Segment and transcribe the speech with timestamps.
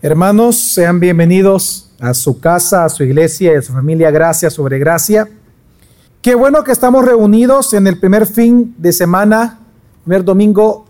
[0.00, 4.12] Hermanos, sean bienvenidos a su casa, a su iglesia y a su familia.
[4.12, 5.28] Gracia sobre gracia.
[6.22, 9.58] Qué bueno que estamos reunidos en el primer fin de semana,
[10.04, 10.86] primer domingo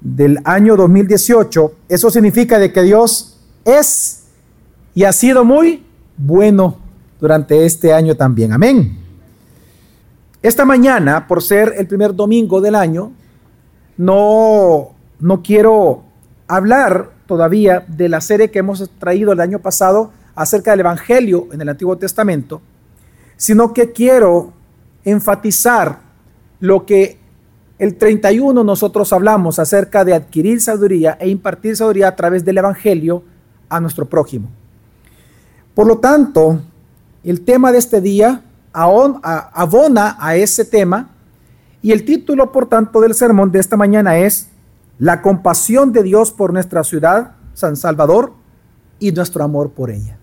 [0.00, 1.74] del año 2018.
[1.90, 4.22] Eso significa de que Dios es
[4.94, 5.84] y ha sido muy
[6.16, 6.78] bueno
[7.20, 8.54] durante este año también.
[8.54, 8.98] Amén.
[10.40, 13.12] Esta mañana, por ser el primer domingo del año,
[13.98, 16.04] no, no quiero
[16.56, 21.60] hablar todavía de la serie que hemos traído el año pasado acerca del Evangelio en
[21.60, 22.60] el Antiguo Testamento,
[23.36, 24.52] sino que quiero
[25.04, 26.00] enfatizar
[26.58, 27.18] lo que
[27.78, 33.22] el 31 nosotros hablamos acerca de adquirir sabiduría e impartir sabiduría a través del Evangelio
[33.68, 34.50] a nuestro prójimo.
[35.74, 36.60] Por lo tanto,
[37.24, 41.10] el tema de este día abona a ese tema
[41.80, 44.49] y el título, por tanto, del sermón de esta mañana es
[45.00, 48.34] la compasión de Dios por nuestra ciudad, San Salvador,
[48.98, 50.18] y nuestro amor por ella.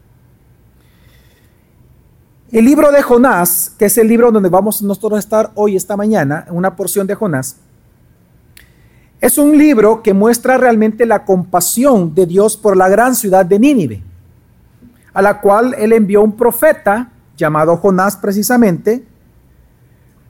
[2.52, 5.98] El libro de Jonás, que es el libro donde vamos nosotros a estar hoy, esta
[5.98, 7.58] mañana, una porción de Jonás,
[9.20, 13.58] es un libro que muestra realmente la compasión de Dios por la gran ciudad de
[13.58, 14.04] Nínive,
[15.12, 19.04] a la cual él envió un profeta llamado Jonás precisamente,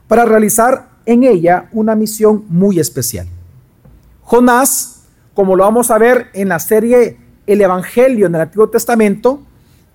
[0.08, 3.28] para realizar en ella una misión muy especial.
[4.28, 9.40] Jonás, como lo vamos a ver en la serie El Evangelio en el Antiguo Testamento,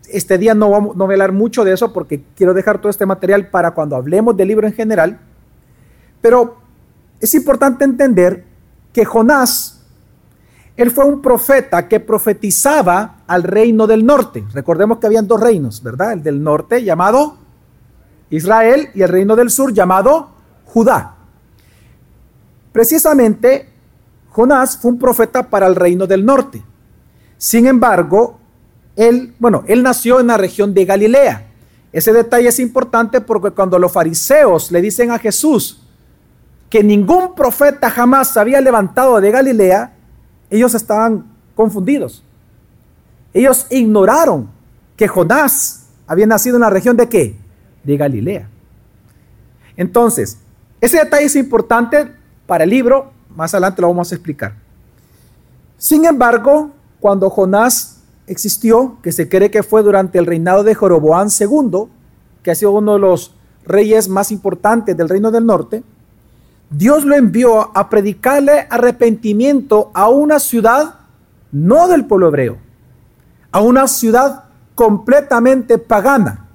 [0.09, 3.05] este día no, vamos, voy a hablar mucho de eso porque quiero dejar todo este
[3.05, 5.21] material para cuando hablemos del libro en general,
[6.23, 6.57] pero
[7.21, 8.47] es importante entender
[8.95, 9.85] que Jonás,
[10.79, 14.47] él fue un profeta que profetizaba al reino del norte.
[14.55, 16.15] Recordemos que habían dos reinos, ¿verdad?
[16.15, 17.37] El del norte llamado
[18.31, 20.31] Israel y el reino del sur llamado
[20.65, 21.17] Judá.
[22.73, 23.72] Precisamente
[24.33, 26.63] Jonás fue un profeta para el reino del norte.
[27.37, 28.39] Sin embargo,
[28.97, 31.47] él, bueno, él nació en la región de Galilea.
[31.93, 35.83] Ese detalle es importante porque cuando los fariseos le dicen a Jesús
[36.71, 39.93] que ningún profeta jamás se había levantado de Galilea,
[40.49, 42.25] ellos estaban confundidos.
[43.35, 44.49] Ellos ignoraron
[44.97, 47.37] que Jonás había nacido en la región de qué?
[47.85, 48.49] De Galilea.
[49.77, 50.39] Entonces,
[50.81, 52.13] ese detalle es importante
[52.47, 54.55] para el libro más adelante lo vamos a explicar.
[55.79, 56.71] Sin embargo,
[57.01, 61.89] cuando Jonás existió, que se cree que fue durante el reinado de Jeroboam II,
[62.43, 63.35] que ha sido uno de los
[63.65, 65.83] reyes más importantes del reino del norte,
[66.71, 70.95] Dios lo envió a predicarle arrepentimiento a una ciudad
[71.51, 72.59] no del pueblo hebreo,
[73.51, 74.45] a una ciudad
[74.75, 76.47] completamente pagana,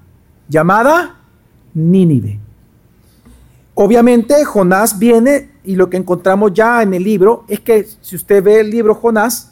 [0.48, 1.16] llamada
[1.74, 2.40] Nínive.
[3.74, 8.42] Obviamente Jonás viene y lo que encontramos ya en el libro es que si usted
[8.42, 9.50] ve el libro Jonás,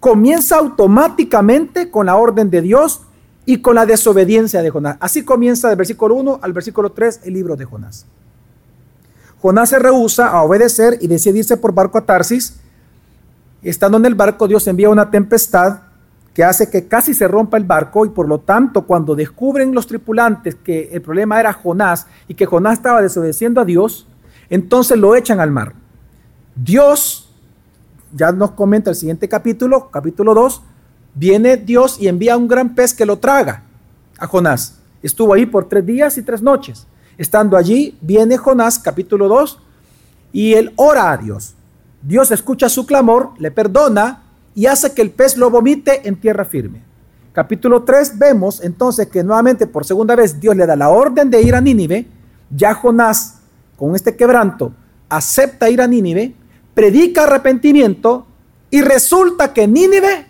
[0.00, 3.02] comienza automáticamente con la orden de Dios
[3.44, 4.96] y con la desobediencia de Jonás.
[5.00, 8.06] Así comienza del versículo 1 al versículo 3 el libro de Jonás.
[9.42, 12.58] Jonás se rehúsa a obedecer y decide irse por barco a Tarsis.
[13.62, 15.80] Estando en el barco, Dios envía una tempestad
[16.32, 19.86] que hace que casi se rompa el barco y por lo tanto cuando descubren los
[19.86, 24.06] tripulantes que el problema era Jonás y que Jonás estaba desobedeciendo a Dios,
[24.54, 25.74] entonces lo echan al mar.
[26.54, 27.28] Dios,
[28.12, 30.62] ya nos comenta el siguiente capítulo, capítulo 2,
[31.14, 33.64] viene Dios y envía un gran pez que lo traga
[34.16, 34.78] a Jonás.
[35.02, 36.86] Estuvo ahí por tres días y tres noches.
[37.18, 39.58] Estando allí, viene Jonás, capítulo 2,
[40.32, 41.54] y él ora a Dios.
[42.00, 44.22] Dios escucha su clamor, le perdona
[44.54, 46.82] y hace que el pez lo vomite en tierra firme.
[47.32, 51.42] Capítulo 3 vemos entonces que nuevamente por segunda vez Dios le da la orden de
[51.42, 52.06] ir a Nínive.
[52.54, 53.40] Ya Jonás,
[53.76, 54.72] con este quebranto,
[55.08, 56.34] acepta ir a Nínive,
[56.74, 58.26] predica arrepentimiento
[58.70, 60.26] y resulta que Nínive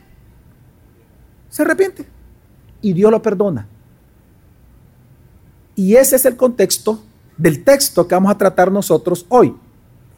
[1.49, 2.07] se arrepiente
[2.81, 3.67] y Dios lo perdona.
[5.77, 7.03] Y ese es el contexto
[7.37, 9.55] del texto que vamos a tratar nosotros hoy.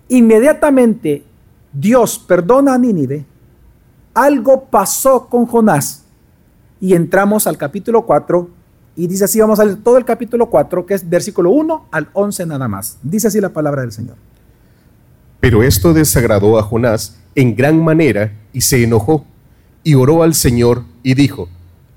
[0.08, 1.24] Inmediatamente
[1.72, 3.24] Dios perdona a Nínive
[4.16, 6.04] algo pasó con Jonás.
[6.80, 8.48] Y entramos al capítulo 4
[8.96, 12.08] y dice así, vamos a leer todo el capítulo 4, que es versículo 1 al
[12.14, 12.96] 11 nada más.
[13.02, 14.16] Dice así la palabra del Señor.
[15.40, 19.26] Pero esto desagradó a Jonás en gran manera y se enojó
[19.84, 21.48] y oró al Señor y dijo,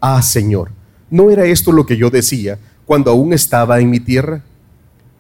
[0.02, 0.72] Ah, Señor,
[1.10, 4.44] ¿no era esto lo que yo decía cuando aún estaba en mi tierra?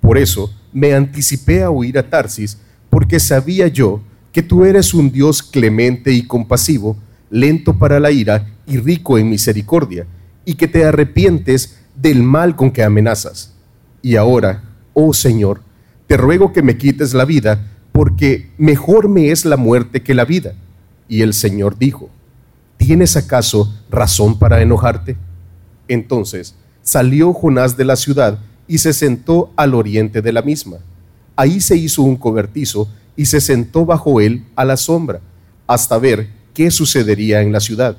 [0.01, 2.57] Por eso me anticipé a huir a Tarsis,
[2.89, 4.01] porque sabía yo
[4.31, 6.97] que tú eres un Dios clemente y compasivo,
[7.29, 10.05] lento para la ira y rico en misericordia,
[10.49, 13.53] y que te arrepientes del mal con que amenazas.
[14.01, 14.63] Y ahora,
[14.95, 15.61] oh Señor,
[16.07, 20.25] te ruego que me quites la vida, porque mejor me es la muerte que la
[20.25, 20.55] vida.
[21.07, 22.09] Y el Señor dijo,
[22.77, 25.17] ¿tienes acaso razón para enojarte?
[25.87, 30.77] Entonces salió Jonás de la ciudad y se sentó al oriente de la misma.
[31.35, 35.21] Ahí se hizo un cobertizo y se sentó bajo él a la sombra,
[35.67, 37.97] hasta ver qué sucedería en la ciudad.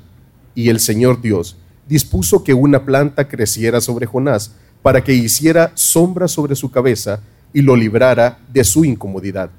[0.57, 1.57] Y el Señor Dios
[1.91, 7.21] dispuso que una planta creciera sobre Jonás para que hiciera sombra sobre su cabeza
[7.53, 9.51] y lo librara de su incomodidad.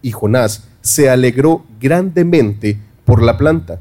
[0.00, 3.78] Y Jonás se alegró grandemente por la planta.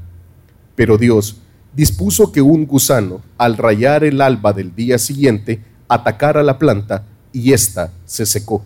[0.75, 1.37] Pero Dios
[1.73, 7.53] dispuso que un gusano, al rayar el alba del día siguiente, atacara la planta y
[7.53, 8.65] ésta se secó.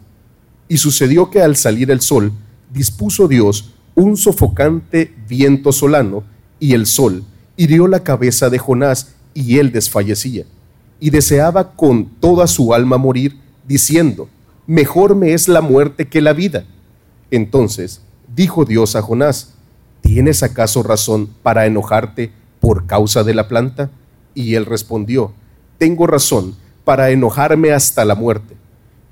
[0.68, 2.34] Y sucedió que al salir el sol,
[2.74, 6.24] dispuso Dios un sofocante viento solano,
[6.60, 7.24] y el sol
[7.56, 10.46] hirió la cabeza de Jonás, y él desfallecía.
[11.00, 13.38] Y deseaba con toda su alma morir,
[13.68, 14.30] diciendo,
[14.66, 16.66] mejor me es la muerte que la vida.
[17.30, 18.02] Entonces
[18.36, 19.54] dijo Dios a Jonás,
[20.02, 23.92] ¿tienes acaso razón para enojarte por causa de la planta?
[24.34, 25.34] Y él respondió,
[25.78, 28.56] tengo razón para enojarme hasta la muerte.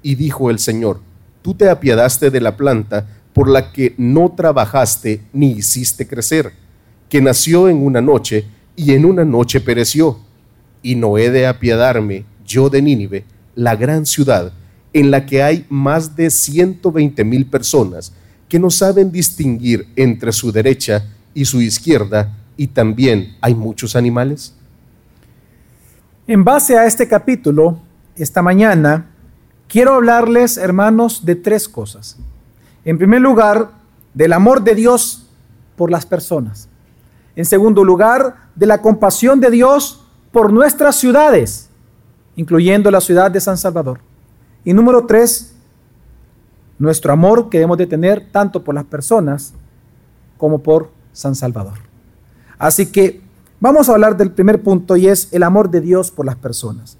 [0.02, 1.02] Y dijo el Señor,
[1.44, 6.54] tú te apiadaste de la planta por la que no trabajaste ni hiciste crecer,
[7.10, 10.20] que nació en una noche y en una noche pereció.
[10.82, 13.26] Y no he de apiadarme yo de Nínive,
[13.56, 14.54] la gran ciudad,
[14.94, 18.14] en la que hay más de 120 mil personas
[18.48, 24.54] que no saben distinguir entre su derecha y su izquierda, y también hay muchos animales?
[26.28, 27.80] En base a este capítulo,
[28.16, 29.08] esta mañana,
[29.68, 32.18] quiero hablarles, hermanos, de tres cosas.
[32.86, 33.72] En primer lugar,
[34.14, 35.28] del amor de Dios
[35.76, 36.70] por las personas.
[37.36, 41.70] En segundo lugar, de la compasión de Dios por nuestras ciudades,
[42.36, 44.00] incluyendo la ciudad de San Salvador.
[44.64, 45.54] Y número tres,
[46.80, 49.54] nuestro amor que debemos de tener tanto por las personas
[50.38, 51.78] como por San Salvador.
[52.58, 53.22] Así que
[53.60, 56.98] vamos a hablar del primer punto y es el amor de Dios por las personas.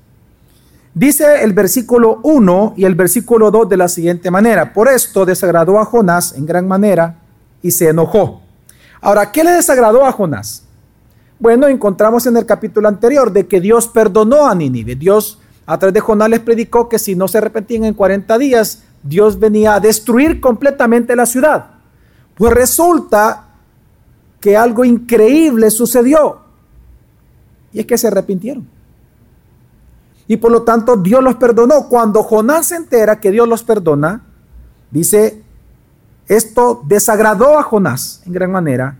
[0.94, 5.78] Dice el versículo 1 y el versículo 2 de la siguiente manera, por esto desagradó
[5.78, 7.20] a Jonás en gran manera
[7.62, 8.45] y se enojó.
[9.06, 10.64] Ahora, ¿qué le desagradó a Jonás?
[11.38, 14.96] Bueno, encontramos en el capítulo anterior de que Dios perdonó a Nínive.
[14.96, 15.38] Dios
[15.68, 19.38] a través de Jonás les predicó que si no se arrepentían en 40 días, Dios
[19.38, 21.68] venía a destruir completamente la ciudad.
[22.34, 23.50] Pues resulta
[24.42, 26.40] que algo increíble sucedió.
[27.74, 28.68] Y es que se arrepintieron.
[30.28, 31.90] Y por lo tanto Dios los perdonó.
[31.90, 34.24] Cuando Jonás se entera que Dios los perdona,
[34.90, 35.44] dice,
[36.28, 38.98] esto desagradó a Jonás en gran manera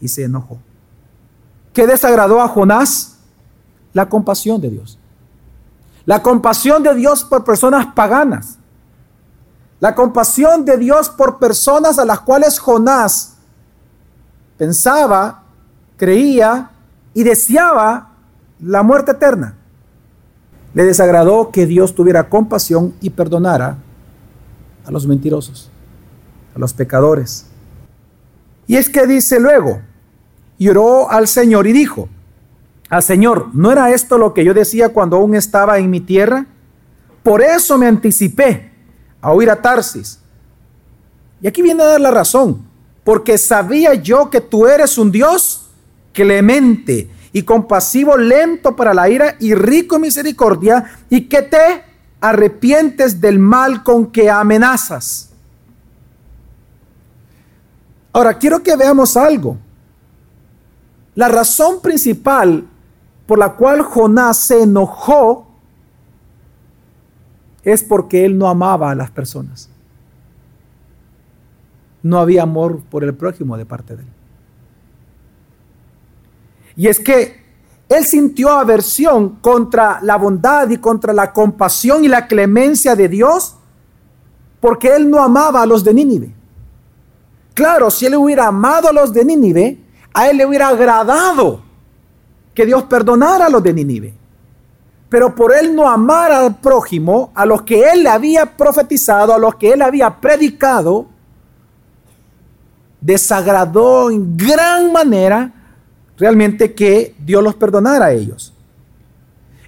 [0.00, 0.58] y se enojó.
[1.72, 3.16] ¿Qué desagradó a Jonás?
[3.92, 4.98] La compasión de Dios.
[6.06, 8.58] La compasión de Dios por personas paganas.
[9.80, 13.34] La compasión de Dios por personas a las cuales Jonás
[14.56, 15.44] pensaba,
[15.96, 16.70] creía
[17.14, 18.10] y deseaba
[18.60, 19.54] la muerte eterna.
[20.74, 23.78] Le desagradó que Dios tuviera compasión y perdonara
[24.84, 25.70] a los mentirosos,
[26.54, 27.46] a los pecadores.
[28.66, 29.80] Y es que dice luego,
[30.58, 32.08] lloró al Señor y dijo,
[32.88, 36.46] al Señor, ¿no era esto lo que yo decía cuando aún estaba en mi tierra?
[37.22, 38.70] Por eso me anticipé
[39.20, 40.20] a oír a Tarsis.
[41.40, 42.62] Y aquí viene a dar la razón,
[43.04, 45.68] porque sabía yo que tú eres un Dios
[46.12, 51.84] clemente y compasivo, lento para la ira y rico en misericordia, y que te
[52.20, 55.27] arrepientes del mal con que amenazas.
[58.18, 59.56] Ahora, quiero que veamos algo.
[61.14, 62.66] La razón principal
[63.28, 65.46] por la cual Jonás se enojó
[67.62, 69.70] es porque él no amaba a las personas.
[72.02, 74.08] No había amor por el prójimo de parte de él.
[76.74, 77.40] Y es que
[77.88, 83.54] él sintió aversión contra la bondad y contra la compasión y la clemencia de Dios
[84.58, 86.37] porque él no amaba a los de Nínive.
[87.58, 89.76] Claro, si él hubiera amado a los de Nínive,
[90.14, 91.60] a él le hubiera agradado
[92.54, 94.14] que Dios perdonara a los de Nínive.
[95.08, 99.38] Pero por él no amar al prójimo, a los que él le había profetizado, a
[99.38, 101.06] los que él había predicado,
[103.00, 105.52] desagradó en gran manera
[106.16, 108.54] realmente que Dios los perdonara a ellos.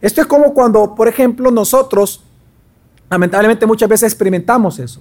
[0.01, 2.23] Esto es como cuando, por ejemplo, nosotros,
[3.11, 5.01] lamentablemente muchas veces experimentamos eso.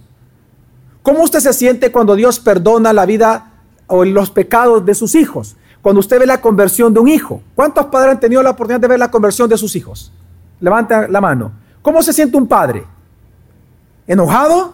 [1.01, 3.51] ¿Cómo usted se siente cuando Dios perdona la vida
[3.87, 5.55] o los pecados de sus hijos?
[5.81, 8.87] Cuando usted ve la conversión de un hijo, ¿cuántos padres han tenido la oportunidad de
[8.87, 10.11] ver la conversión de sus hijos?
[10.59, 11.51] Levanta la mano.
[11.81, 12.85] ¿Cómo se siente un padre?
[14.05, 14.73] ¿Enojado?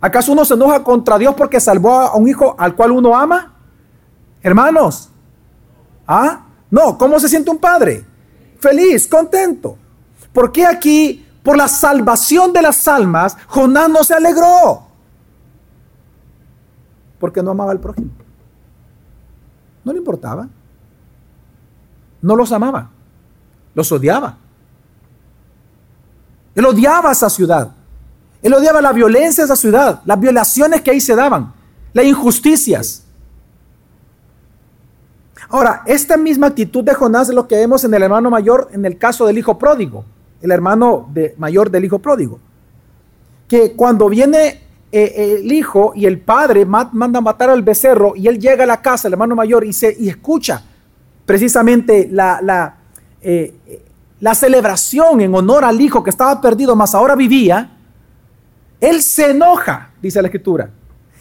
[0.00, 3.54] ¿Acaso uno se enoja contra Dios porque salvó a un hijo al cual uno ama?
[4.42, 5.10] Hermanos,
[6.06, 6.42] ¿ah?
[6.70, 8.04] No, ¿cómo se siente un padre?
[8.60, 9.76] Feliz, contento.
[10.32, 14.87] ¿Por qué aquí, por la salvación de las almas, Jonás no se alegró?
[17.18, 18.10] Porque no amaba al prójimo.
[19.84, 20.48] No le importaba.
[22.20, 22.90] No los amaba.
[23.74, 24.36] Los odiaba.
[26.54, 27.72] Él odiaba esa ciudad.
[28.42, 31.52] Él odiaba la violencia de esa ciudad, las violaciones que ahí se daban,
[31.92, 33.04] las injusticias.
[35.48, 38.84] Ahora, esta misma actitud de Jonás es lo que vemos en el hermano mayor en
[38.84, 40.04] el caso del hijo pródigo,
[40.40, 42.38] el hermano mayor del hijo pródigo.
[43.48, 48.38] Que cuando viene eh, el hijo y el padre manda matar al becerro y él
[48.38, 50.62] llega a la casa, el hermano mayor, y, se, y escucha
[51.26, 52.76] precisamente la, la,
[53.20, 53.54] eh,
[54.20, 57.76] la celebración en honor al hijo que estaba perdido, mas ahora vivía,
[58.80, 60.70] él se enoja, dice la escritura.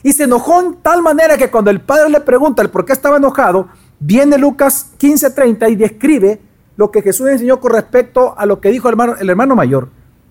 [0.02, 2.94] Y se enojó en tal manera que cuando el padre le pregunta el por qué
[2.94, 3.68] estaba enojado,
[4.00, 6.40] viene Lucas 15:30 y describe
[6.78, 9.90] lo que Jesús enseñó con respecto a lo que dijo el hermano, el hermano mayor.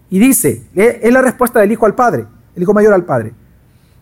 [0.09, 3.33] Y dice, es la respuesta del hijo al padre, el hijo mayor al padre.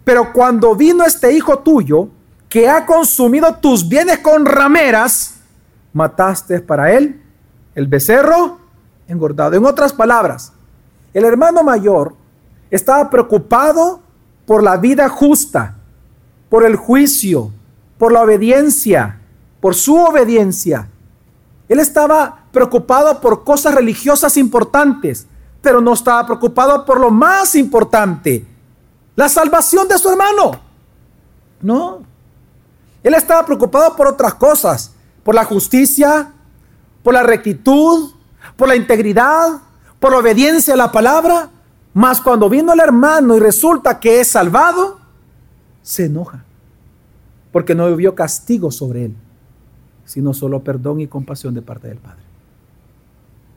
[0.05, 2.09] Pero cuando vino este hijo tuyo,
[2.49, 5.35] que ha consumido tus bienes con rameras,
[5.93, 7.21] mataste para él
[7.75, 8.59] el becerro
[9.09, 9.57] engordado.
[9.57, 10.53] En otras palabras,
[11.13, 12.15] el hermano mayor
[12.71, 14.01] estaba preocupado
[14.47, 15.77] por la vida justa,
[16.49, 17.51] por el juicio,
[17.99, 19.21] por la obediencia,
[19.61, 20.89] por su obediencia.
[21.69, 25.27] Él estaba preocupado por cosas religiosas importantes,
[25.65, 28.47] pero no estaba preocupado por lo más importante,
[29.17, 30.61] la salvación de su hermano.
[31.63, 32.03] No.
[33.03, 34.93] Él estaba preocupado por otras cosas,
[35.25, 36.31] por la justicia,
[37.03, 38.13] por la rectitud,
[38.57, 39.63] por la integridad,
[39.99, 41.49] por la obediencia a la palabra.
[41.95, 44.99] Mas cuando vino el hermano y resulta que es salvado,
[45.83, 46.45] se enoja.
[47.53, 49.17] Porque no vio castigo sobre él,
[50.05, 52.24] sino solo perdón y compasión de parte del Padre.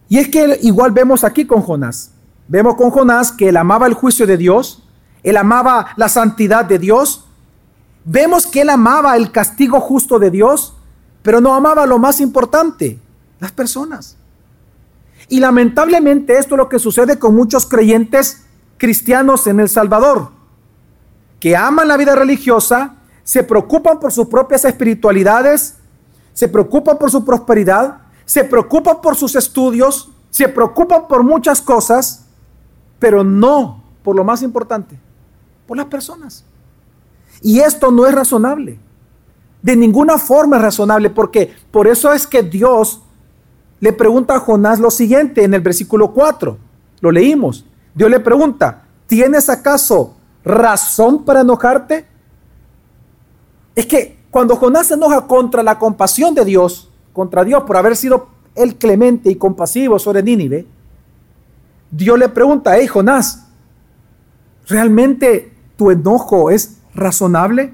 [0.09, 2.11] Y es que igual vemos aquí con Jonás.
[2.47, 4.83] Vemos con Jonás que él amaba el juicio de Dios,
[5.23, 7.25] él amaba la santidad de Dios.
[8.05, 10.75] Vemos que él amaba el castigo justo de Dios,
[11.21, 12.99] pero no amaba lo más importante,
[13.39, 14.15] las personas.
[15.27, 18.45] Y lamentablemente esto es lo que sucede con muchos creyentes
[18.77, 20.31] cristianos en El Salvador,
[21.39, 25.75] que aman la vida religiosa, se preocupan por sus propias espiritualidades,
[26.33, 27.97] se preocupan por su prosperidad,
[28.27, 32.25] se preocupan por sus estudios, se preocupan por muchas cosas,
[32.99, 34.99] pero no por lo más importante,
[35.65, 36.43] por las personas.
[37.41, 38.79] Y esto no es razonable.
[39.61, 43.01] De ninguna forma es razonable, porque por eso es que Dios
[43.79, 46.57] le pregunta a Jonás lo siguiente en el versículo 4.
[46.99, 47.65] Lo leímos.
[47.95, 52.05] Dios le pregunta, ¿tienes acaso razón para enojarte?
[53.73, 56.86] Es que cuando Jonás se enoja contra la compasión de Dios,
[57.17, 60.67] contra Dios por haber sido el clemente y compasivo sobre Nínive,
[61.89, 63.47] Dios le pregunta, hey Jonás,
[64.67, 67.73] ¿realmente tu enojo es razonable?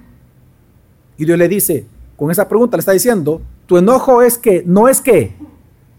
[1.18, 1.86] Y Dios le dice,
[2.16, 5.36] con esa pregunta le está diciendo, tu enojo es que, no es que,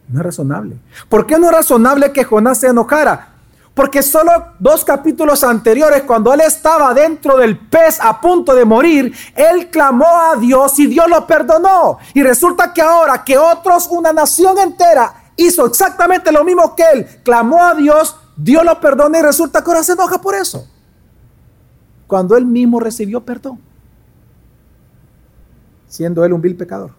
[0.08, 0.78] no es razonable.
[1.10, 3.33] ¿Por qué no es razonable que Jonás se enojara?
[3.74, 9.12] Porque solo dos capítulos anteriores, cuando él estaba dentro del pez a punto de morir,
[9.34, 11.98] él clamó a Dios y Dios lo perdonó.
[12.14, 17.06] Y resulta que ahora que otros, una nación entera, hizo exactamente lo mismo que él,
[17.24, 20.68] clamó a Dios, Dios lo perdonó y resulta que ahora se enoja por eso.
[22.06, 23.58] Cuando él mismo recibió perdón,
[25.88, 26.92] siendo él un vil pecador.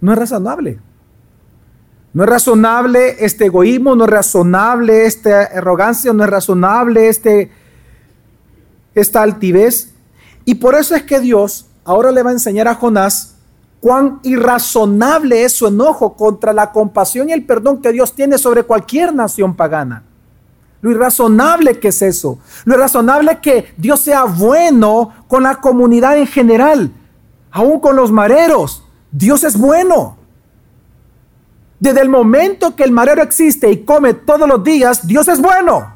[0.00, 0.80] No es razonable.
[2.14, 7.50] No es razonable este egoísmo, no es razonable esta arrogancia, no es razonable este,
[8.94, 9.92] esta altivez.
[10.44, 13.34] Y por eso es que Dios ahora le va a enseñar a Jonás
[13.80, 18.62] cuán irrazonable es su enojo contra la compasión y el perdón que Dios tiene sobre
[18.62, 20.04] cualquier nación pagana.
[20.80, 22.38] Lo irrazonable que es eso.
[22.64, 26.92] Lo irrazonable que Dios sea bueno con la comunidad en general,
[27.50, 28.84] aún con los mareros.
[29.10, 30.16] Dios es bueno.
[31.78, 35.92] Desde el momento que el marero existe y come todos los días, Dios es bueno.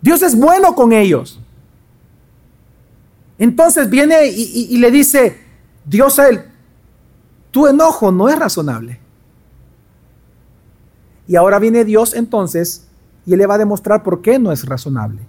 [0.00, 1.40] Dios es bueno con ellos.
[3.38, 5.40] Entonces viene y, le dice
[5.84, 6.42] Dios a él,
[7.50, 9.00] tu enojo no es razonable.
[11.26, 12.88] Y ahora viene Dios entonces
[13.26, 15.20] y él le va a demostrar por qué no es razonable.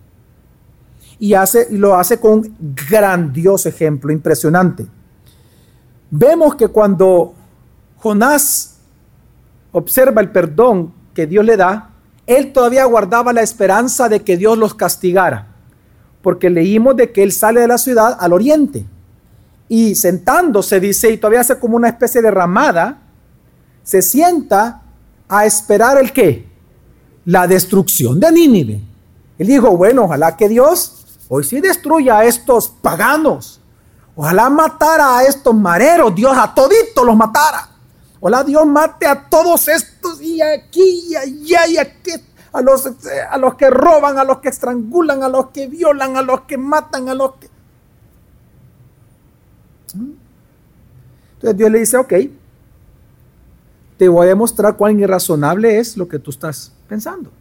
[1.20, 2.56] Y, hace, lo hace con un
[2.90, 4.88] grandioso ejemplo, impresionante
[6.12, 7.34] vemos que cuando
[8.02, 8.78] Jonás
[9.72, 11.90] observa el perdón que Dios le da,
[12.26, 15.48] él todavía guardaba la esperanza de que Dios los castigara,
[16.22, 18.86] porque leímos de que él sale de la ciudad al oriente
[19.68, 22.98] y sentándose, dice, y todavía hace como una especie de ramada,
[23.84, 24.82] se sienta
[25.28, 26.48] a esperar el qué?
[27.26, 28.82] La destrucción de Nínive.
[29.38, 33.62] Él dijo, bueno, ojalá que Dios hoy sí destruya a estos paganos.
[34.16, 37.69] Ojalá matara a estos mareros, Dios a toditos los matara.
[38.20, 42.12] Ojalá Dios mate a todos estos y aquí y allá y aquí,
[42.52, 42.90] a los,
[43.30, 46.58] a los que roban, a los que estrangulan, a los que violan, a los que
[46.58, 47.48] matan, a los que...
[51.36, 52.14] Entonces Dios le dice, ok,
[53.98, 57.32] te voy a demostrar cuán irrazonable es lo que tú estás pensando.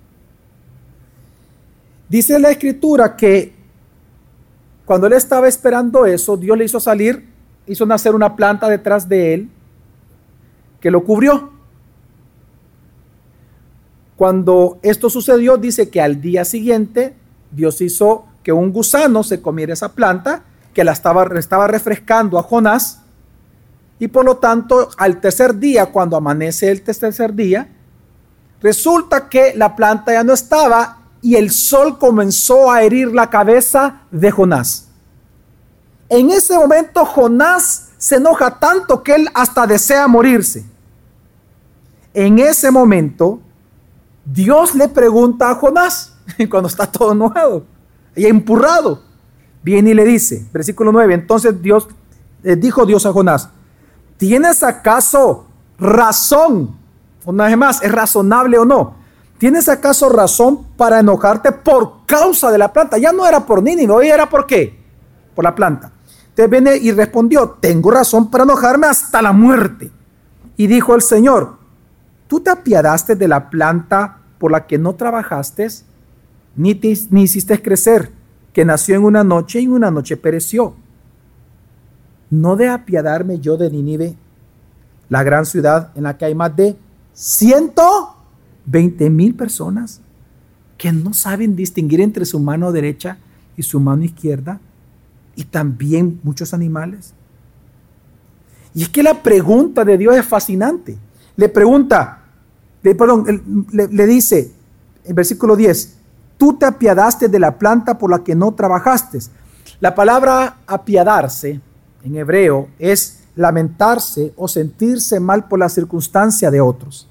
[2.09, 3.53] Dice la escritura que
[4.85, 7.29] cuando él estaba esperando eso, Dios le hizo salir,
[7.67, 9.51] hizo nacer una planta detrás de él
[10.81, 11.51] que lo cubrió.
[14.17, 17.15] Cuando esto sucedió, dice que al día siguiente
[17.51, 20.43] Dios hizo que un gusano se comiera esa planta,
[20.75, 21.25] que la estaba,
[21.67, 23.01] refrescando a Jonás,
[23.99, 27.69] y por lo tanto al tercer día, cuando amanece el tercer día,
[28.61, 34.03] resulta que la planta ya no estaba y el sol comenzó a herir la cabeza
[34.11, 34.89] de Jonás.
[36.09, 40.65] En ese momento Jonás se enoja tanto que él hasta desea morirse.
[42.15, 43.41] En ese momento
[44.25, 46.17] Dios le pregunta a Jonás,
[46.51, 47.65] cuando está todo enojado
[48.15, 49.03] y empurrado,
[49.63, 51.89] viene y le dice, versículo 9, entonces Dios,
[52.45, 53.51] eh, dijo Dios a Jonás,
[54.17, 55.47] ¿tienes acaso
[55.79, 56.77] razón?
[57.25, 58.97] Una vez más, ¿es razonable o no?
[59.39, 62.99] ¿Tienes acaso razón para enojarte por causa de la planta?
[62.99, 64.79] Ya no era por Nínive, hoy era por qué?
[65.35, 65.93] Por la planta.
[66.39, 69.91] Entonces viene y respondió, tengo razón para enojarme hasta la muerte.
[70.57, 71.57] Y dijo el Señor,
[72.29, 75.67] ¿tú te apiadaste de la planta por la que no trabajaste,
[76.55, 76.81] ni,
[77.11, 78.13] ni hiciste crecer,
[78.53, 80.77] que nació en una noche y en una noche pereció?
[82.31, 84.15] ¿No de apiadarme yo de Nínive,
[85.09, 86.77] la gran ciudad en la que hay más de
[87.15, 88.15] ciento
[88.67, 90.03] 20 mil personas
[90.77, 93.19] que no saben distinguir entre su mano derecha
[93.57, 94.61] y su mano izquierda
[95.39, 97.15] y también muchos animales.
[98.75, 100.99] Y es que la pregunta de Dios es fascinante.
[101.37, 102.25] Le pregunta,
[102.83, 104.53] le, perdón, le, dice
[105.05, 105.97] en versículo 10,
[106.37, 109.21] tú te apiadaste de la planta por la que no trabajaste.
[109.81, 111.61] La palabra apiadarse
[112.03, 117.09] en hebreo es lamentarse o sentirse mal por la circunstancia de otros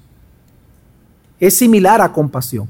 [1.40, 2.68] es similar a compasión.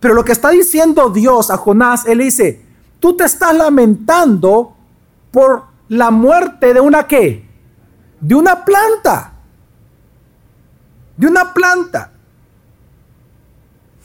[0.00, 2.64] Pero lo que está diciendo Dios a Jonás, él dice,
[3.00, 4.74] tú te estás lamentando
[5.30, 7.48] por la muerte de una qué?
[8.20, 9.32] De una planta.
[11.16, 12.12] De una planta.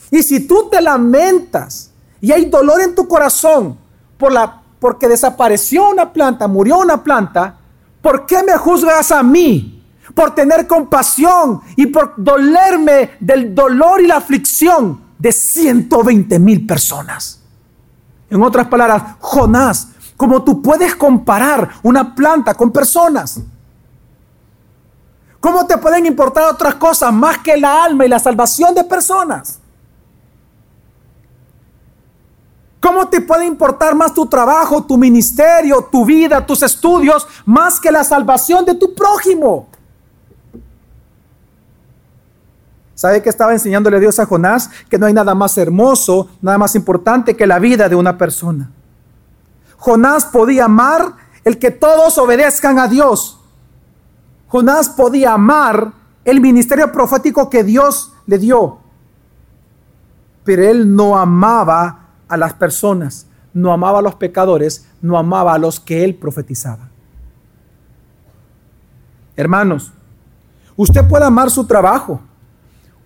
[0.09, 3.77] Y si tú te lamentas y hay dolor en tu corazón
[4.17, 7.57] por la, porque desapareció una planta, murió una planta,
[8.01, 9.81] ¿por qué me juzgas a mí?
[10.13, 17.40] por tener compasión y por dolerme del dolor y la aflicción de 120 mil personas.
[18.31, 23.41] En otras palabras, Jonás, como tú puedes comparar una planta con personas,
[25.41, 29.59] ¿cómo te pueden importar otras cosas más que la alma y la salvación de personas?
[32.79, 37.91] ¿Cómo te puede importar más tu trabajo, tu ministerio, tu vida, tus estudios, más que
[37.91, 39.67] la salvación de tu prójimo?
[43.01, 44.69] ¿Sabe qué estaba enseñándole Dios a Jonás?
[44.87, 48.69] Que no hay nada más hermoso, nada más importante que la vida de una persona.
[49.77, 53.39] Jonás podía amar el que todos obedezcan a Dios.
[54.49, 58.77] Jonás podía amar el ministerio profético que Dios le dio.
[60.43, 65.57] Pero él no amaba a las personas, no amaba a los pecadores, no amaba a
[65.57, 66.91] los que él profetizaba.
[69.35, 69.91] Hermanos,
[70.75, 72.21] usted puede amar su trabajo,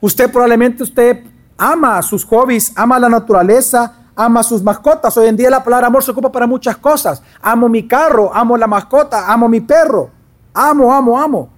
[0.01, 1.23] Usted probablemente usted
[1.58, 5.15] ama sus hobbies, ama la naturaleza, ama sus mascotas.
[5.17, 7.21] Hoy en día la palabra amor se ocupa para muchas cosas.
[7.41, 10.10] Amo mi carro, amo la mascota, amo mi perro.
[10.53, 11.49] Amo, amo, amo.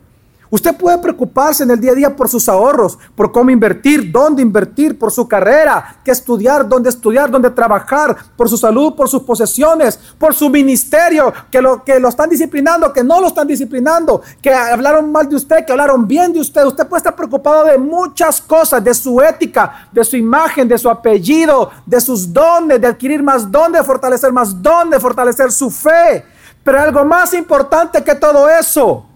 [0.49, 4.41] Usted puede preocuparse en el día a día por sus ahorros, por cómo invertir, dónde
[4.41, 9.23] invertir, por su carrera, qué estudiar, dónde estudiar, dónde trabajar, por su salud, por sus
[9.23, 14.21] posesiones, por su ministerio, que lo, que lo están disciplinando, que no lo están disciplinando,
[14.41, 16.65] que hablaron mal de usted, que hablaron bien de usted.
[16.65, 20.89] Usted puede estar preocupado de muchas cosas, de su ética, de su imagen, de su
[20.89, 25.69] apellido, de sus dones, de adquirir más dones, de fortalecer más dones, de fortalecer su
[25.69, 26.23] fe.
[26.63, 29.06] Pero algo más importante que todo eso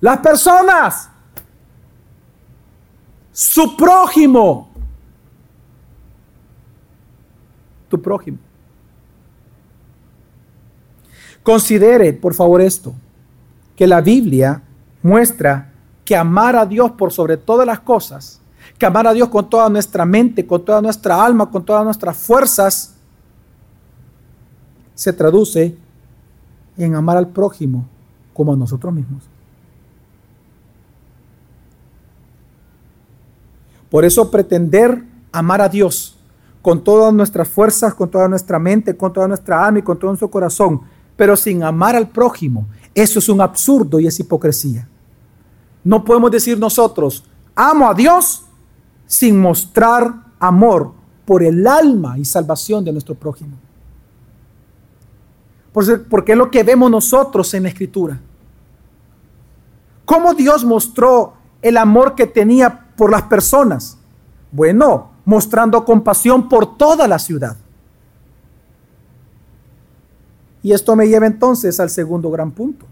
[0.00, 1.10] las personas,
[3.32, 4.68] su prójimo,
[7.88, 8.38] tu prójimo.
[11.42, 12.94] Considere, por favor, esto,
[13.76, 14.62] que la Biblia
[15.02, 15.70] muestra
[16.04, 18.40] que amar a Dios por sobre todas las cosas,
[18.78, 22.16] que amar a Dios con toda nuestra mente, con toda nuestra alma, con todas nuestras
[22.16, 22.94] fuerzas,
[24.94, 25.76] se traduce
[26.76, 27.86] en amar al prójimo
[28.34, 29.29] como a nosotros mismos.
[33.90, 36.16] Por eso pretender amar a Dios
[36.62, 40.10] con todas nuestras fuerzas, con toda nuestra mente, con toda nuestra alma y con todo
[40.10, 40.82] nuestro corazón,
[41.16, 44.88] pero sin amar al prójimo, eso es un absurdo y es hipocresía.
[45.82, 47.24] No podemos decir nosotros,
[47.54, 48.44] amo a Dios
[49.06, 50.92] sin mostrar amor
[51.24, 53.56] por el alma y salvación de nuestro prójimo.
[55.72, 58.20] Porque es lo que vemos nosotros en la Escritura.
[60.04, 63.96] ¿Cómo Dios mostró el amor que tenía por las personas?
[64.52, 67.56] Bueno, mostrando compasión por toda la ciudad.
[70.62, 72.84] Y esto me lleva entonces al segundo gran punto.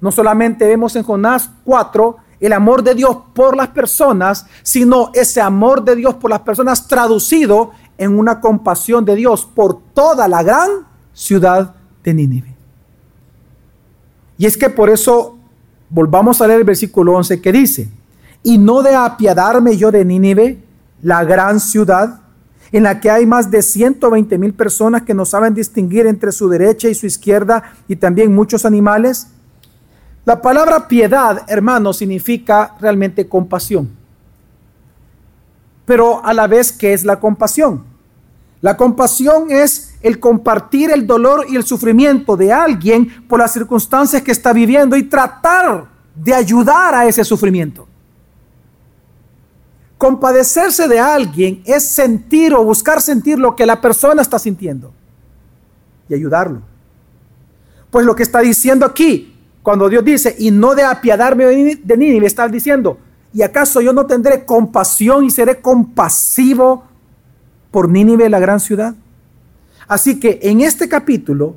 [0.00, 5.42] No solamente vemos en Jonás 4 el amor de Dios por las personas, sino ese
[5.42, 10.42] amor de Dios por las personas traducido en una compasión de Dios por toda la
[10.42, 10.70] gran
[11.12, 12.56] ciudad de Nínive.
[14.38, 15.36] Y es que por eso
[15.90, 17.90] volvamos a leer el versículo 11 que dice,
[18.42, 20.62] y no de apiadarme yo de Nínive,
[21.02, 22.20] la gran ciudad,
[22.72, 26.48] en la que hay más de 120 mil personas que no saben distinguir entre su
[26.48, 29.28] derecha y su izquierda y también muchos animales.
[30.24, 33.90] La palabra piedad, hermano, significa realmente compasión.
[35.84, 37.84] Pero a la vez, ¿qué es la compasión?
[38.62, 44.22] La compasión es el compartir el dolor y el sufrimiento de alguien por las circunstancias
[44.22, 47.88] que está viviendo y tratar de ayudar a ese sufrimiento.
[50.02, 54.92] Compadecerse de alguien es sentir o buscar sentir lo que la persona está sintiendo
[56.08, 56.60] y ayudarlo.
[57.88, 62.26] Pues lo que está diciendo aquí, cuando Dios dice, y no de apiadarme de Nínive,
[62.26, 62.98] está diciendo,
[63.32, 66.82] ¿y acaso yo no tendré compasión y seré compasivo
[67.70, 68.96] por Nínive, la gran ciudad?
[69.86, 71.54] Así que en este capítulo,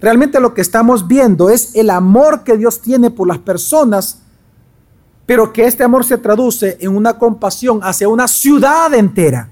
[0.00, 4.21] realmente lo que estamos viendo es el amor que Dios tiene por las personas
[5.26, 9.48] pero que este amor se traduce en una compasión hacia una ciudad entera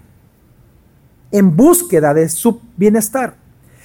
[1.31, 3.37] en búsqueda de su bienestar.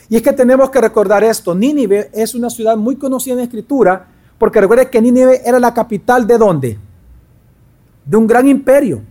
[0.10, 3.44] Y es que tenemos que recordar esto, Nínive es una ciudad muy conocida en la
[3.44, 6.80] escritura, porque recuerde que Nínive era la capital de dónde?
[8.06, 9.02] De un gran imperio,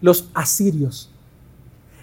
[0.00, 1.10] los asirios.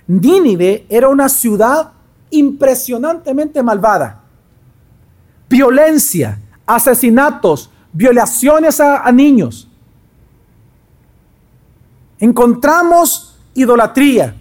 [0.05, 1.91] Nínive era una ciudad
[2.29, 4.21] impresionantemente malvada.
[5.49, 9.67] Violencia, asesinatos, violaciones a, niños.
[12.19, 14.35] Encontramos idolatría.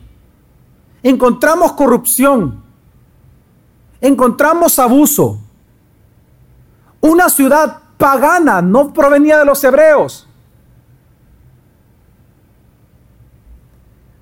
[1.02, 2.62] Encontramos corrupción.
[4.00, 5.40] Encontramos abuso.
[7.00, 10.26] Una ciudad pagana no provenía de los hebreos.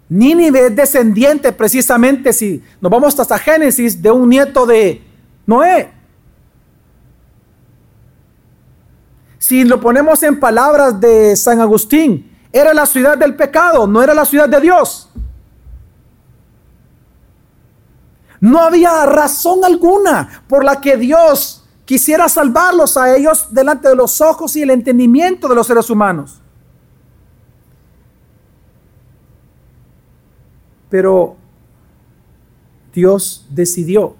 [0.08, 5.02] Nínive es descendiente precisamente, si nos vamos hasta Génesis, de un nieto de
[5.46, 6.03] Noé.
[9.44, 14.14] Si lo ponemos en palabras de San Agustín, era la ciudad del pecado, no era
[14.14, 15.10] la ciudad de Dios.
[18.40, 24.18] No había razón alguna por la que Dios quisiera salvarlos a ellos delante de los
[24.22, 26.40] ojos y el entendimiento de los seres humanos.
[30.88, 31.36] Pero
[32.94, 34.16] Dios decidió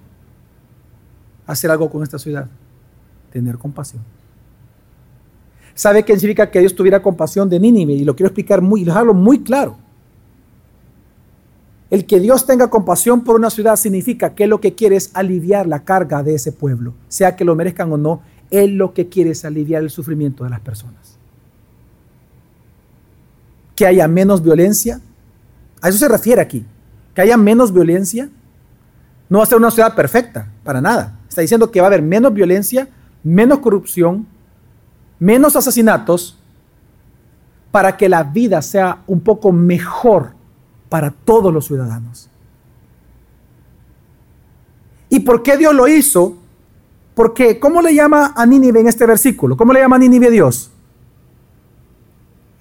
[1.47, 2.47] hacer algo con esta ciudad,
[3.31, 4.03] tener compasión.
[5.75, 7.93] ¿Sabe qué significa que Dios tuviera compasión de Nínive?
[7.93, 9.77] Y lo quiero explicar muy, y dejarlo muy claro.
[11.91, 15.67] El que Dios tenga compasión por una ciudad significa que lo que quiere es aliviar
[15.67, 19.31] la carga de ese pueblo, sea que lo merezcan o no, Él lo que quiere
[19.31, 21.17] es aliviar el sufrimiento de las personas.
[23.75, 25.01] Que haya menos violencia,
[25.81, 26.65] a eso se refiere aquí,
[27.13, 28.29] que haya menos violencia,
[29.29, 31.19] no va a ser una ciudad perfecta, para nada.
[31.27, 32.87] Está diciendo que va a haber menos violencia,
[33.23, 34.25] menos corrupción,
[35.19, 36.37] menos asesinatos,
[37.71, 40.31] para que la vida sea un poco mejor
[40.87, 42.29] para todos los ciudadanos.
[45.09, 46.37] ¿Y por qué Dios lo hizo?
[47.13, 49.57] Porque, ¿cómo le llama a Nínive en este versículo?
[49.57, 50.71] ¿Cómo le llama a Nínive Dios?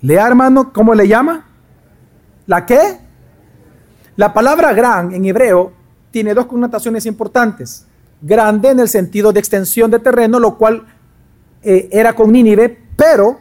[0.01, 1.47] Lea, hermano, ¿cómo le llama?
[2.47, 2.99] ¿La qué?
[4.17, 5.73] La palabra gran en hebreo
[6.11, 7.87] tiene dos connotaciones importantes.
[8.21, 10.87] Grande en el sentido de extensión de terreno, lo cual
[11.65, 13.39] eh, era con Nínive, pero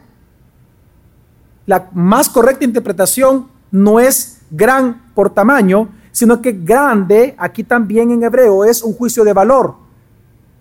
[1.66, 8.24] la más correcta interpretación no es gran por tamaño, sino que grande, aquí también en
[8.24, 9.84] hebreo, es un juicio de valor.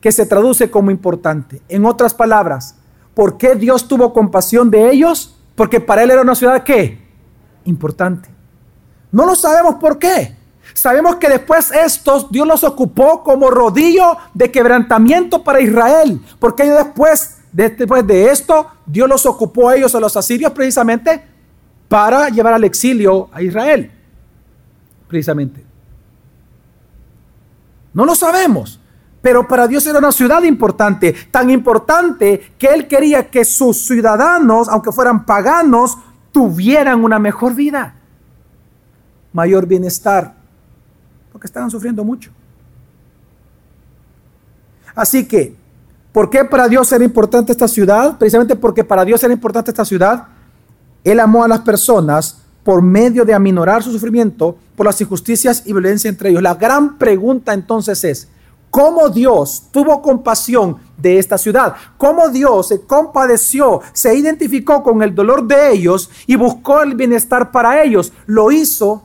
[0.01, 1.63] que se traduce como importante.
[1.69, 2.75] En otras palabras,
[3.15, 5.39] ¿por qué Dios tuvo compasión de ellos?
[5.55, 7.01] Porque para él era una ciudad que
[7.67, 8.29] importante.
[9.13, 10.37] No lo sabemos por qué.
[10.75, 16.79] Sabemos que después estos Dios los ocupó como rodillo de quebrantamiento para Israel, porque ellos
[16.79, 21.23] después después de esto Dios los ocupó a ellos a los asirios precisamente
[21.89, 23.91] para llevar al exilio a Israel.
[25.09, 25.65] Precisamente.
[27.93, 28.81] No lo sabemos.
[29.23, 34.69] Pero para Dios era una ciudad importante, tan importante que Él quería que sus ciudadanos,
[34.69, 35.97] aunque fueran paganos,
[36.33, 37.95] tuvieran una mejor vida,
[39.33, 40.35] mayor bienestar,
[41.31, 42.33] porque estaban sufriendo mucho.
[44.93, 45.57] Así que,
[46.13, 48.19] ¿por qué para Dios era importante esta ciudad?
[48.19, 50.29] Precisamente porque para Dios era importante esta ciudad.
[51.05, 55.73] Él amó a las personas por medio de aminorar su sufrimiento por las injusticias y
[55.73, 56.43] violencia entre ellos.
[56.43, 58.29] La gran pregunta entonces es,
[58.73, 65.15] cómo Dios tuvo compasión de esta ciudad, cómo Dios se compadeció, se identificó con el
[65.15, 68.15] dolor de ellos y buscó el bienestar para ellos.
[68.25, 69.03] Lo hizo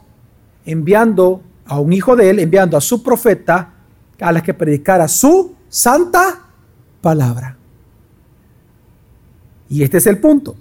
[0.65, 3.73] enviando a un hijo de él, enviando a su profeta
[4.21, 6.46] a la que predicara su santa
[7.01, 7.57] palabra.
[9.69, 10.55] Y este es el punto.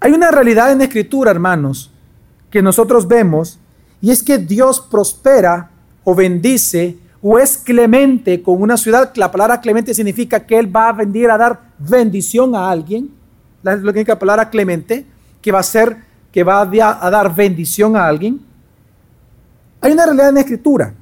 [0.00, 1.90] Hay una realidad en la escritura, hermanos,
[2.50, 3.58] que nosotros vemos,
[4.00, 5.70] y es que Dios prospera
[6.04, 10.88] o bendice o es clemente con una ciudad, la palabra clemente significa que Él va
[10.88, 13.10] a venir a dar bendición a alguien,
[13.64, 15.04] significa la palabra clemente,
[15.42, 15.96] que va a ser,
[16.30, 18.40] que va a dar bendición a alguien.
[19.80, 20.94] Hay una realidad en la escritura,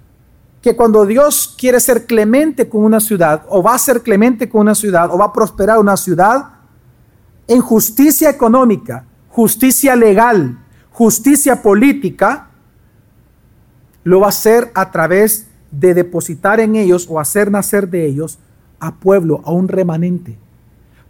[0.66, 4.62] que cuando Dios quiere ser clemente con una ciudad, o va a ser clemente con
[4.62, 6.42] una ciudad, o va a prosperar una ciudad,
[7.46, 10.58] en justicia económica, justicia legal,
[10.90, 12.48] justicia política,
[14.02, 18.40] lo va a hacer a través de depositar en ellos o hacer nacer de ellos
[18.80, 20.36] a pueblo, a un remanente,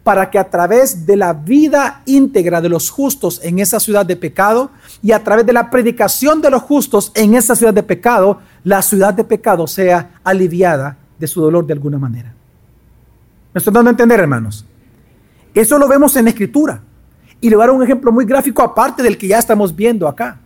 [0.03, 4.17] para que a través de la vida íntegra de los justos en esa ciudad de
[4.17, 4.69] pecado
[5.01, 8.81] y a través de la predicación de los justos en esa ciudad de pecado, la
[8.81, 12.33] ciudad de pecado sea aliviada de su dolor de alguna manera.
[13.53, 14.65] ¿Me estoy dando a entender, hermanos?
[15.53, 16.81] Eso lo vemos en la escritura.
[17.41, 20.07] Y le voy a dar un ejemplo muy gráfico aparte del que ya estamos viendo
[20.07, 20.39] acá.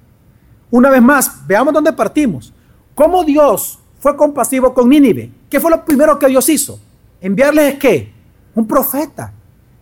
[0.70, 2.54] Una vez más, veamos dónde partimos.
[2.96, 5.32] ¿Cómo Dios fue compasivo con Nínive?
[5.50, 6.80] ¿Qué fue lo primero que Dios hizo?
[7.20, 8.14] Enviarles qué?
[8.56, 9.34] Un profeta.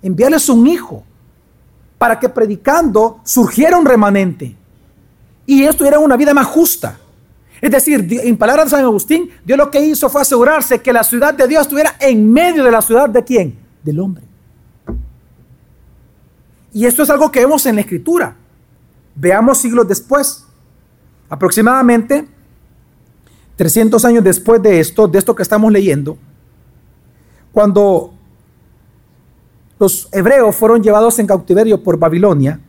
[0.02, 1.04] Enviarles un hijo.
[1.98, 4.56] Para que predicando surgiera un remanente.
[5.46, 6.98] Y ellos tuvieran una vida más justa.
[7.62, 11.04] Es decir, en palabras de San Agustín, Dios lo que hizo fue asegurarse que la
[11.04, 13.58] ciudad de Dios estuviera en medio de la ciudad de quién?
[13.84, 14.24] Del hombre.
[16.72, 18.36] Y esto es algo que vemos en la escritura.
[19.16, 20.46] Veamos siglos después.
[21.30, 22.28] Aproximadamente
[23.60, 26.18] 300 años después de esto, de esto que estamos leyendo,
[27.52, 28.14] cuando
[29.78, 32.62] los hebreos fueron llevados en cautiverio por Babilonia,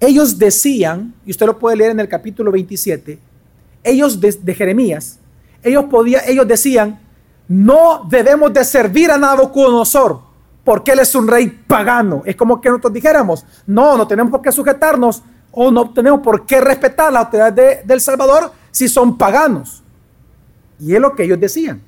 [0.00, 3.18] ellos decían, y usted lo puede leer en el capítulo 27,
[3.84, 5.18] ellos de, Jeremías,
[5.62, 6.98] ellos, podía, ellos decían,
[7.46, 10.20] no debemos de servir a Nabucodonosor,
[10.64, 12.22] porque él es un rey pagano.
[12.24, 16.46] Es como que nosotros dijéramos, no, no tenemos por qué sujetarnos o no tenemos por
[16.46, 19.82] qué respetar la autoridad de, del Salvador si son paganos.
[20.78, 21.82] Y es lo que ellos decían.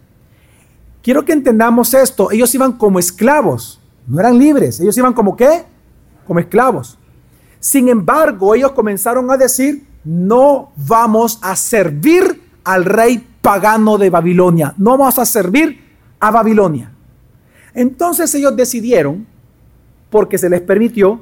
[1.02, 2.30] Quiero que entendamos esto.
[2.30, 4.80] Ellos iban como esclavos, no eran libres.
[4.80, 5.64] Ellos iban como qué?
[6.26, 6.98] Como esclavos.
[7.62, 14.74] Sin embargo, ellos comenzaron a decir, no vamos a servir al rey pagano de Babilonia.
[14.78, 15.80] No vamos a servir
[16.18, 16.90] a Babilonia.
[17.72, 19.28] Entonces ellos decidieron,
[20.10, 21.20] porque se les permitió,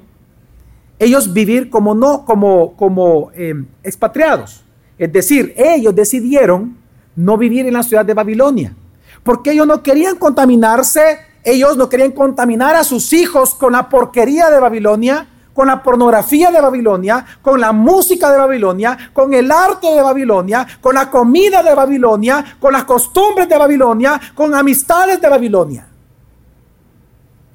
[0.98, 4.64] ellos vivir como no, como, como em, expatriados.
[4.96, 6.74] Es decir, ellos decidieron
[7.16, 8.74] no vivir en la ciudad de Babilonia,
[9.22, 14.48] porque ellos no querían contaminarse, ellos no querían contaminar a sus hijos con la porquería
[14.48, 19.88] de Babilonia, con la pornografía de Babilonia, con la música de Babilonia, con el arte
[19.88, 25.28] de Babilonia, con la comida de Babilonia, con las costumbres de Babilonia, con amistades de
[25.28, 25.86] Babilonia.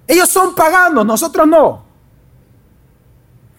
[0.08, 1.84] Ellos son paganos, nosotros no.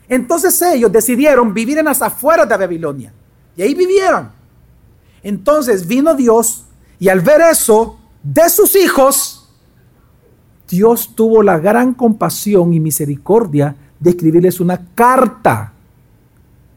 [0.08, 3.12] Entonces ellos decidieron vivir en las afueras de Babilonia.
[3.56, 4.30] Y ahí vivieron.
[5.22, 6.66] Entonces vino Dios
[6.98, 9.48] y al ver eso de sus hijos,
[10.68, 15.72] Dios tuvo la gran compasión y misericordia de escribirles una carta.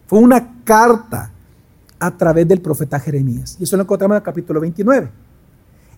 [0.08, 1.32] Fue una carta
[2.00, 3.58] a través del profeta Jeremías.
[3.60, 5.12] Y eso lo encontramos en el capítulo 29.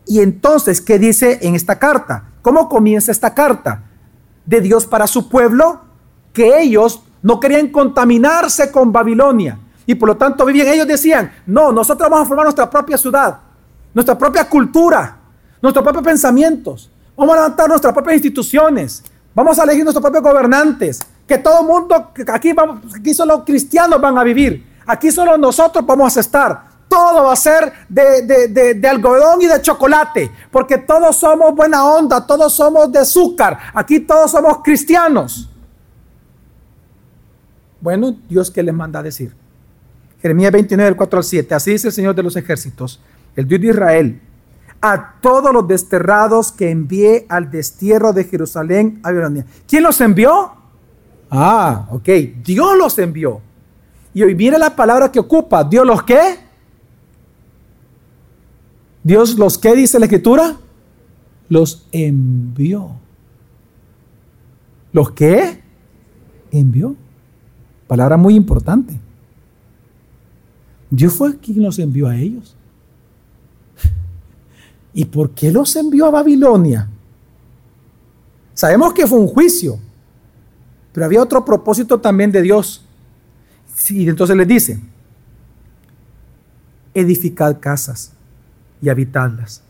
[0.08, 2.26] Y entonces, ¿qué dice en esta carta?
[2.42, 3.84] ¿Cómo comienza esta carta?
[4.46, 5.82] De Dios para su pueblo,
[6.34, 9.60] que ellos no querían contaminarse con Babilonia.
[9.86, 13.40] Y por lo tanto vivían, ellos decían, no, nosotros vamos a formar nuestra propia ciudad.
[13.94, 15.18] nuestra propia cultura,
[15.62, 16.90] nuestros propios pensamientos.
[17.16, 19.04] Vamos a levantar nuestras propias instituciones.
[19.36, 21.02] Vamos a elegir nuestros propios gobernantes.
[21.32, 24.68] Que todo mundo, aquí, vamos, aquí solo cristianos van a vivir.
[24.86, 26.62] Aquí solo nosotros vamos a estar.
[26.90, 30.30] Todo va a ser de, de, algodón y de chocolate.
[30.52, 33.58] Porque todos somos buena onda, todos somos de azúcar.
[33.74, 35.50] Aquí todos somos cristianos.
[37.80, 39.34] Bueno, Dios qué les manda a decir.
[40.22, 41.56] Jeremías 29, del 4 al 7.
[41.56, 43.00] Así dice el Señor de los ejércitos,
[43.38, 44.22] el Dios de Israel
[44.82, 49.46] a todos los desterrados que envié al destierro de Jerusalén a Babilonia.
[49.68, 50.61] ¿Quién los envió?
[51.32, 52.10] Ah, ok,
[52.44, 53.40] Dios los envió.
[54.14, 55.64] Y hoy viene la palabra que ocupa.
[55.64, 56.40] ¿Dios los qué?
[59.02, 60.58] ¿Dios los qué dice la escritura?
[61.48, 62.92] Los envió.
[64.92, 65.62] ¿Los qué?
[66.52, 66.98] Envió.
[67.88, 69.00] Palabra muy importante.
[70.90, 72.56] Dios fue quien los envió a ellos.
[74.94, 76.90] ¿Y por qué los envió a Babilonia?
[78.54, 79.80] Sabemos que fue un juicio,
[80.92, 82.86] pero había otro propósito también de Dios.
[83.90, 84.80] Y entonces les dice,
[86.94, 88.12] edificad casas
[88.82, 89.62] y habitadlas,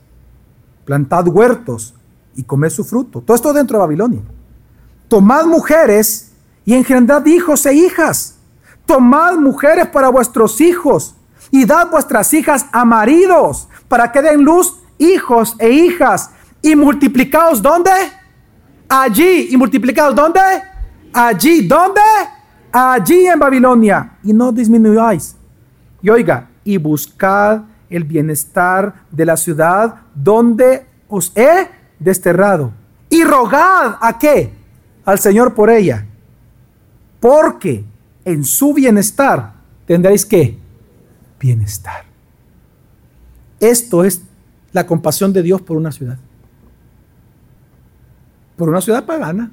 [0.85, 1.93] plantad huertos
[2.35, 3.21] y comed su fruto.
[3.21, 4.21] Todo esto dentro de Babilonia.
[5.07, 6.31] Tomad mujeres
[6.65, 8.35] y engendrad hijos e hijas.
[8.85, 11.15] Tomad mujeres para vuestros hijos
[11.51, 16.31] y dad vuestras hijas a maridos para que den luz hijos e hijas.
[16.61, 17.91] ¿Y multiplicados dónde?
[18.87, 19.47] Allí.
[19.51, 20.39] ¿Y multiplicados dónde?
[21.13, 21.67] Allí.
[21.67, 22.01] ¿Dónde?
[22.71, 24.17] Allí en Babilonia.
[24.23, 25.35] Y no disminuyáis.
[26.01, 31.67] Y oiga, y buscad el bienestar de la ciudad donde os he
[31.99, 32.71] desterrado.
[33.09, 34.53] Y rogad a qué?
[35.05, 36.05] Al Señor por ella.
[37.19, 37.83] Porque
[38.25, 39.53] en su bienestar
[39.85, 40.57] tendréis que
[41.39, 42.05] bienestar.
[43.59, 44.21] Esto es
[44.71, 46.17] la compasión de Dios por una ciudad.
[48.55, 49.51] Por una ciudad pagana.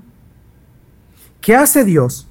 [1.40, 2.26] ¿Qué hace Dios?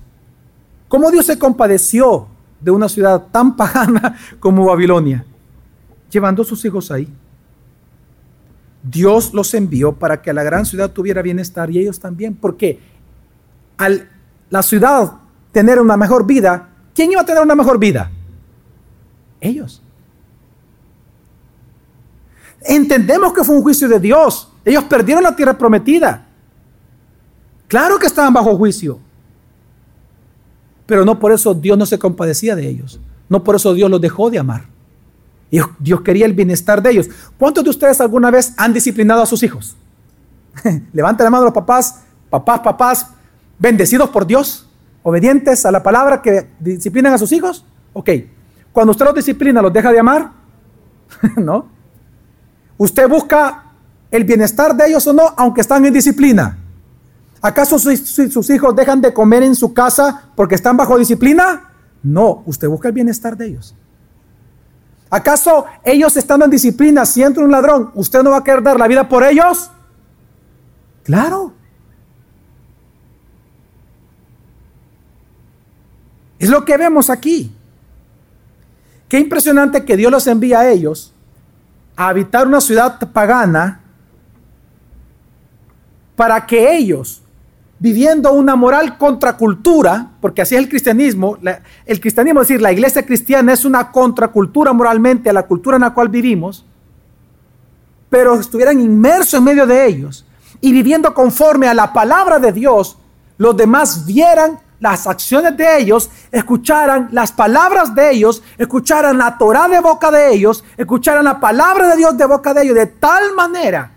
[0.88, 2.28] ¿Cómo Dios se compadeció
[2.60, 5.26] de una ciudad tan pagana como Babilonia?
[6.10, 7.08] Llevando a sus hijos ahí.
[8.84, 12.80] Dios los envió para que la gran ciudad tuviera bienestar y ellos también, porque
[13.78, 14.08] al
[14.50, 15.14] la ciudad
[15.52, 18.12] tener una mejor vida, ¿quién iba a tener una mejor vida?
[19.42, 19.82] Ellos.
[22.62, 24.52] Entendemos que fue un juicio de Dios.
[24.64, 26.27] Ellos perdieron la tierra prometida.
[27.68, 29.00] Claro que estaban bajo juicio.
[30.86, 33.00] Pero no por eso Dios no se compadecía de ellos.
[33.30, 34.66] No por eso Dios los dejó de amar.
[35.50, 37.10] Dios, quería el bienestar de ellos.
[37.38, 39.76] ¿Cuántos de ustedes alguna vez han disciplinado a sus hijos?
[40.94, 43.08] Levanten la mano los papás, papás, papás,
[43.58, 44.68] bendecidos por Dios,
[45.04, 47.66] obedientes a la palabra que disciplinan a sus hijos.
[47.94, 48.10] Ok,
[48.74, 50.32] cuando usted los disciplina, ¿los deja de amar?
[51.38, 51.68] ¿No?
[52.78, 53.72] ¿Usted busca
[54.12, 56.58] el bienestar de ellos o no, aunque están en disciplina?
[57.42, 61.72] ¿Acaso sus, hijos dejan de comer en su casa porque están bajo disciplina?
[62.04, 63.76] No, usted busca el bienestar de ellos.
[65.10, 68.80] ¿Acaso ellos estando en disciplina, si entra un ladrón, usted no va a querer dar
[68.80, 69.72] la vida por ellos?
[71.04, 71.54] Claro.
[76.40, 77.56] Es lo que vemos aquí.
[79.08, 81.14] Qué impresionante que Dios los envía a ellos
[81.96, 83.82] a habitar una ciudad pagana
[86.16, 87.24] para que ellos,
[87.80, 91.38] viviendo una moral contracultura, porque así es el cristianismo,
[91.86, 95.82] el cristianismo, es decir, la iglesia cristiana es una contracultura moralmente a la cultura en
[95.82, 96.66] la cual vivimos,
[98.10, 100.26] pero estuvieran inmersos en medio de ellos
[100.62, 102.98] y viviendo conforme a la palabra de Dios,
[103.38, 109.68] los demás vieran las acciones de ellos, escucharan las palabras de ellos, escucharan la Torah
[109.68, 113.34] de boca de ellos, escucharan la palabra de Dios de boca de ellos, de tal
[113.36, 113.92] manera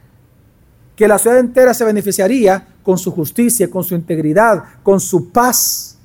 [0.97, 5.99] que la ciudad entera se beneficiaría con su justicia, con su integridad, con su paz.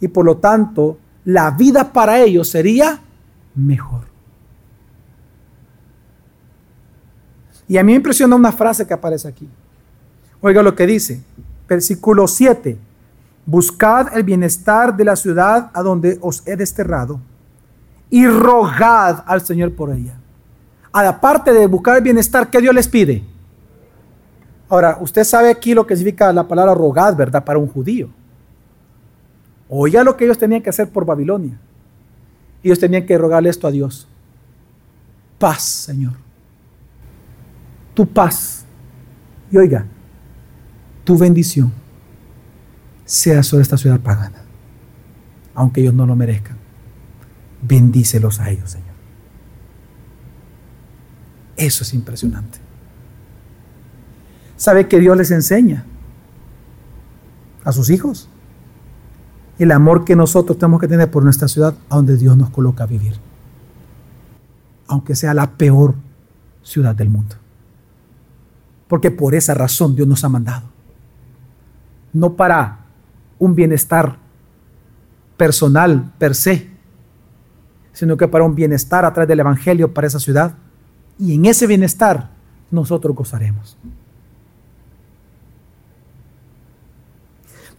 [0.00, 3.00] Y por lo tanto, la vida para ellos sería
[3.54, 4.02] mejor.
[7.68, 9.48] Y a mí me impresiona una frase que aparece aquí.
[10.40, 11.22] Oiga lo que dice,
[11.68, 12.78] versículo 7
[13.46, 17.20] Buscad el bienestar de la ciudad a donde os he desterrado
[18.10, 20.18] y rogad al Señor por ella.
[20.92, 23.22] Aparte de buscar el bienestar, ¿qué Dios les pide?
[24.68, 27.44] Ahora, usted sabe aquí lo que significa la palabra rogad, ¿verdad?
[27.44, 28.08] Para un judío.
[29.68, 31.58] Oiga lo que ellos tenían que hacer por Babilonia.
[32.62, 34.08] Ellos tenían que rogarle esto a Dios.
[35.38, 36.14] Paz, Señor.
[37.94, 38.64] Tu paz.
[39.50, 39.86] Y oiga,
[41.04, 41.72] tu bendición
[43.04, 44.42] sea sobre esta ciudad pagana,
[45.54, 46.56] aunque ellos no lo merezcan.
[47.62, 48.86] Bendícelos a ellos, Señor.
[51.56, 52.65] Eso es impresionante.
[54.56, 55.84] ¿Sabe que Dios les enseña
[57.64, 58.28] a sus hijos?
[59.58, 62.84] El amor que nosotros tenemos que tener por nuestra ciudad, a donde Dios nos coloca
[62.84, 63.14] a vivir.
[64.86, 65.94] Aunque sea la peor
[66.62, 67.36] ciudad del mundo.
[68.88, 70.66] Porque por esa razón Dios nos ha mandado.
[72.12, 72.86] No para
[73.38, 74.18] un bienestar
[75.36, 76.70] personal per se,
[77.92, 80.54] sino que para un bienestar a través del Evangelio para esa ciudad.
[81.18, 82.30] Y en ese bienestar
[82.70, 83.76] nosotros gozaremos.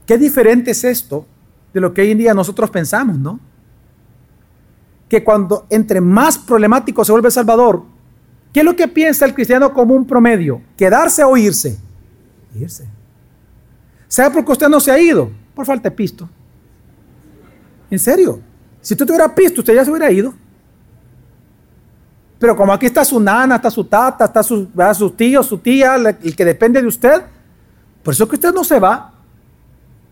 [0.07, 1.25] Qué diferente es esto
[1.73, 3.39] de lo que hoy en día nosotros pensamos, ¿no?
[5.09, 7.83] Que cuando entre más problemático se vuelve Salvador,
[8.53, 10.61] ¿qué es lo que piensa el cristiano como un promedio?
[10.77, 11.77] ¿Quedarse o irse?
[12.55, 12.87] Irse.
[14.07, 15.29] ¿Sabe por qué usted no se ha ido?
[15.53, 16.29] Por falta de pisto.
[17.91, 18.39] En serio.
[18.79, 20.33] Si usted tuviera pisto, usted ya se hubiera ido.
[22.39, 25.95] Pero como aquí está su nana, está su tata, está su, su tío, su tía,
[25.95, 27.23] el que depende de usted,
[28.03, 29.16] por eso que usted no se va.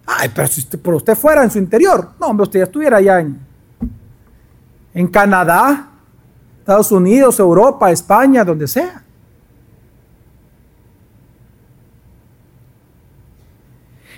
[0.05, 2.97] Ay, pero si usted, por usted fuera en su interior, no, hombre, usted ya estuviera
[2.97, 3.39] allá en,
[4.93, 5.89] en Canadá,
[6.59, 9.03] Estados Unidos, Europa, España, donde sea.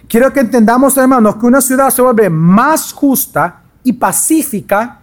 [0.08, 5.00] Quiero que entendamos, hermanos, que una ciudad se vuelve más justa y pacífica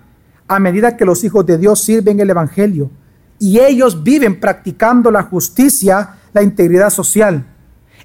[0.49, 2.91] a medida que los hijos de Dios sirven el Evangelio
[3.39, 7.45] y ellos viven practicando la justicia, la integridad social.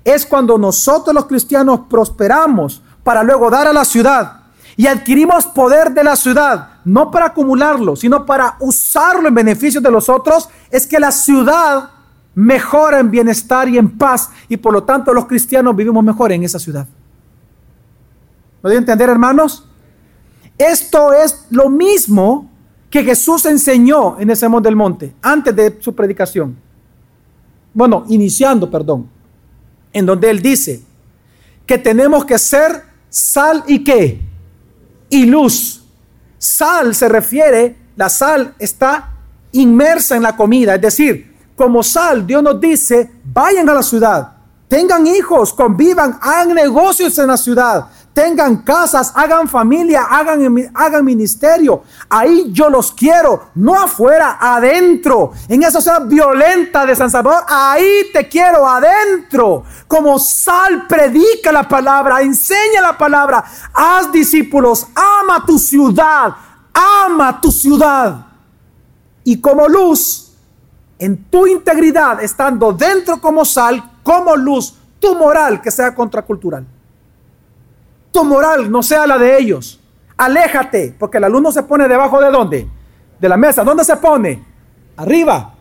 [0.04, 4.39] Es cuando nosotros los cristianos prosperamos para luego dar a la ciudad
[4.76, 9.91] y adquirimos poder de la ciudad, no para acumularlo, sino para usarlo en beneficio de
[9.91, 11.89] los otros, es que la ciudad
[12.34, 16.43] mejora en bienestar y en paz y por lo tanto los cristianos vivimos mejor en
[16.43, 16.88] esa ciudad.
[18.62, 19.68] ¿Lo entender, hermanos?
[20.58, 22.50] Esto es lo mismo
[22.89, 26.58] que Jesús enseñó en el Sermón del Monte, antes de su predicación.
[27.74, 29.10] Bueno, iniciando, perdón,
[29.93, 30.81] en donde él dice
[31.65, 34.21] que tenemos que ser sal y qué?
[35.09, 35.83] Y luz.
[36.37, 39.13] Sal se refiere, la sal está
[39.51, 44.31] inmersa en la comida, es decir, como sal, Dios nos dice, vayan a la ciudad,
[44.67, 51.84] tengan hijos, convivan, hagan negocios en la ciudad, tengan casas, hagan familia, hagan, hagan ministerio.
[52.10, 55.32] Ahí yo los quiero, no afuera, adentro.
[55.47, 59.64] En esa ciudad violenta de San Salvador, ahí te quiero adentro.
[59.88, 63.43] Como sal, predica la palabra, enseña la palabra,
[63.74, 66.36] haz discípulos, ama tu ciudad,
[66.74, 68.26] ama tu ciudad.
[69.24, 70.34] Y como luz,
[70.97, 76.66] en tu integridad, estando dentro como sal, como luz, tu moral que sea contracultural
[78.12, 79.80] tu moral no sea la de ellos.
[80.18, 82.68] Aléjate, porque la luz no se pone debajo de dónde?
[83.20, 83.64] De la mesa.
[83.64, 84.43] ¿Dónde se pone?
[84.97, 85.53] Arriba.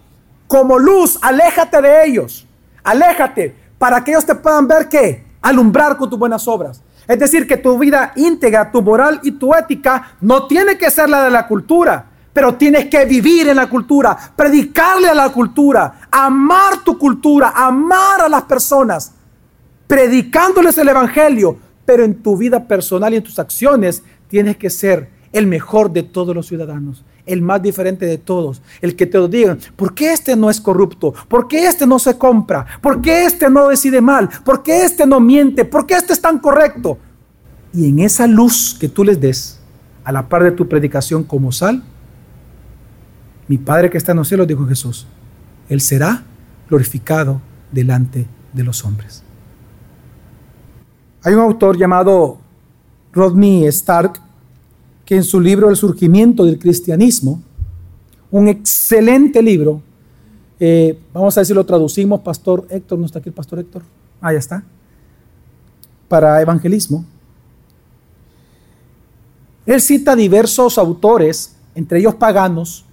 [0.47, 2.47] Como luz, aléjate de ellos.
[2.83, 5.25] Aléjate para que ellos te puedan ver qué?
[5.41, 6.83] Alumbrar con tus buenas obras.
[7.07, 11.09] Es decir, que tu vida íntegra, tu moral y tu ética no tiene que ser
[11.09, 16.01] la de la cultura, pero tienes que vivir en la cultura, predicarle a la cultura,
[16.11, 19.13] amar tu cultura, amar a las personas,
[19.87, 21.57] predicándoles el Evangelio,
[21.89, 26.03] pero en tu vida personal y en tus acciones tienes que ser el mejor de
[26.03, 30.37] todos los ciudadanos, el más diferente de todos, el que te digan, ¿por qué este
[30.37, 31.15] no es corrupto?
[31.29, 32.67] ¿Por qué este no se compra?
[32.83, 34.29] ¿Por qué este no decide mal?
[34.45, 35.65] ¿Por qué este no miente?
[35.65, 36.99] ¿Por qué este es tan correcto?
[37.73, 39.59] Y en esa luz que tú les des,
[40.05, 41.83] a la par de tu predicación como sal,
[43.49, 45.07] mi Padre que está en los cielos, dijo Jesús,
[45.71, 46.23] Él será
[46.69, 47.41] glorificado
[47.73, 49.25] delante de los hombres.
[51.29, 52.39] Hay un autor llamado
[53.13, 54.19] Rodney Stark
[55.05, 57.43] que en su libro El surgimiento del cristianismo,
[58.31, 59.83] un excelente libro,
[60.59, 63.83] eh, vamos a ver si lo traducimos, Pastor Héctor, ¿no está aquí el Pastor Héctor?
[64.23, 64.65] Ah, ya está,
[66.09, 67.05] para evangelismo.
[69.67, 72.87] Él cita diversos autores, entre ellos paganos,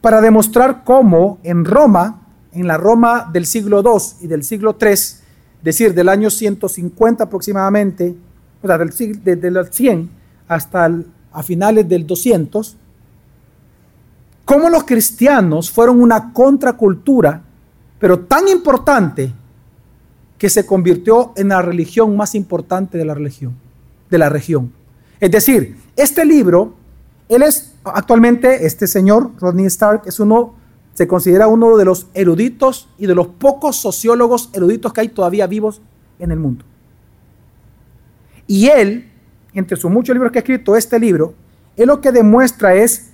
[0.00, 5.21] para demostrar cómo en Roma, en la Roma del siglo II y del siglo III,
[5.62, 8.14] decir, del año 150 aproximadamente,
[8.62, 10.10] o sea, desde el 100
[10.48, 10.90] hasta
[11.32, 12.76] a finales del 200,
[14.44, 17.42] cómo los cristianos fueron una contracultura,
[17.98, 19.32] pero tan importante
[20.36, 23.54] que se convirtió en la religión más importante de la religión,
[24.10, 24.72] de la región.
[25.20, 26.74] Es decir, este libro,
[27.28, 30.54] él es actualmente, este señor, Rodney Stark, es uno
[30.94, 35.46] se considera uno de los eruditos y de los pocos sociólogos eruditos que hay todavía
[35.46, 35.80] vivos
[36.18, 36.64] en el mundo.
[38.46, 39.10] Y él,
[39.54, 41.34] entre sus muchos libros que ha escrito, este libro,
[41.76, 43.10] él lo que demuestra es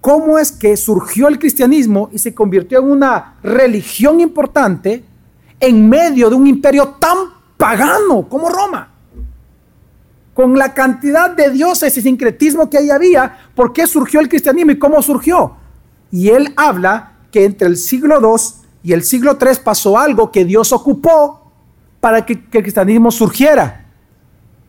[0.00, 5.04] cómo es que surgió el cristianismo y se convirtió en una religión importante
[5.60, 7.18] en medio de un imperio tan
[7.56, 8.94] pagano como Roma.
[10.32, 14.70] Con la cantidad de dioses y sincretismo que ahí había, ¿por qué surgió el cristianismo
[14.70, 15.56] y cómo surgió?
[16.12, 18.42] Y él habla que entre el siglo II
[18.82, 21.52] y el siglo III pasó algo que Dios ocupó
[22.00, 23.86] para que, el cristianismo surgiera.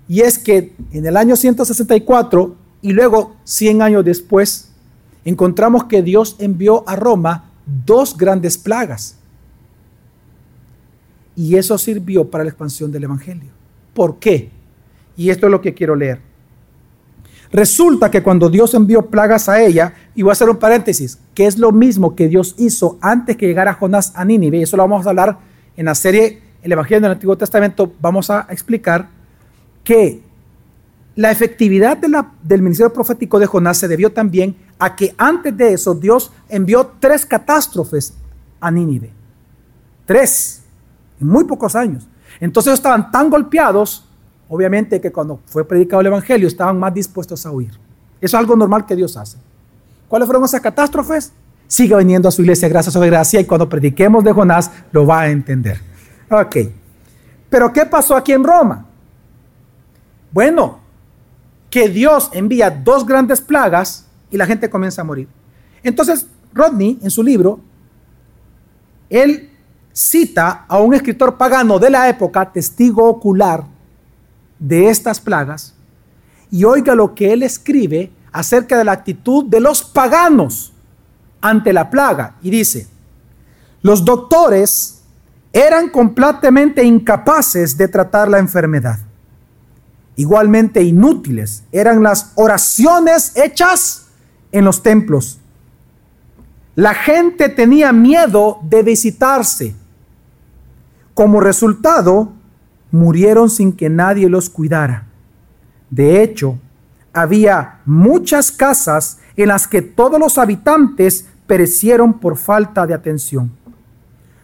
[0.07, 4.71] Y es que en el año 164 y luego 100 años después,
[5.25, 7.51] encontramos que Dios envió a Roma
[7.85, 9.17] dos grandes plagas.
[11.35, 13.51] Y eso sirvió para la expansión del Evangelio.
[13.93, 14.49] ¿Por qué?
[15.15, 16.28] Y esto es lo que quiero leer.
[17.51, 21.47] Resulta que cuando Dios envió plagas a ella, y voy a hacer un paréntesis, que
[21.47, 24.83] es lo mismo que Dios hizo antes que llegara Jonás a Nínive, y eso lo
[24.83, 25.37] vamos a hablar
[25.75, 29.09] en la serie El Evangelio del Antiguo Testamento, vamos a explicar
[29.83, 30.21] que
[31.15, 35.95] la efectividad del ministerio profético de Jonás se debió también a que antes de eso
[35.95, 38.13] Dios envió tres catástrofes
[38.59, 39.11] a Nínive.
[40.05, 40.61] Tres,
[41.19, 42.07] en muy pocos años.
[42.39, 44.05] Entonces estaban tan golpeados,
[44.49, 47.71] obviamente que cuando fue predicado el Evangelio estaban más dispuestos a huir.
[48.19, 49.37] Eso es algo normal que Dios hace.
[50.09, 51.31] ¿Cuáles fueron esas catástrofes?
[51.67, 55.21] Sigue viniendo a su iglesia gracia sobre gracia y cuando prediquemos de Jonás lo va
[55.21, 55.79] a entender.
[56.29, 56.57] Ok.
[57.49, 58.85] Pero ¿qué pasó aquí en Roma?
[60.31, 60.79] Bueno,
[61.69, 65.27] que Dios envía dos grandes plagas y la gente comienza a morir.
[65.83, 67.59] Entonces, Rodney, en su libro,
[69.09, 69.51] él
[69.93, 73.63] cita a un escritor pagano de la época, testigo ocular
[74.59, 75.73] de estas plagas,
[76.51, 80.73] y oiga lo que él escribe acerca de la actitud de los paganos
[81.41, 82.35] ante la plaga.
[82.41, 82.87] Y dice,
[83.81, 85.01] los doctores
[85.53, 88.99] eran completamente incapaces de tratar la enfermedad.
[90.15, 94.07] Igualmente inútiles eran las oraciones hechas
[94.51, 95.39] en los templos.
[96.75, 99.75] La gente tenía miedo de visitarse.
[101.13, 102.33] Como resultado,
[102.91, 105.07] murieron sin que nadie los cuidara.
[105.89, 106.57] De hecho,
[107.13, 113.51] había muchas casas en las que todos los habitantes perecieron por falta de atención.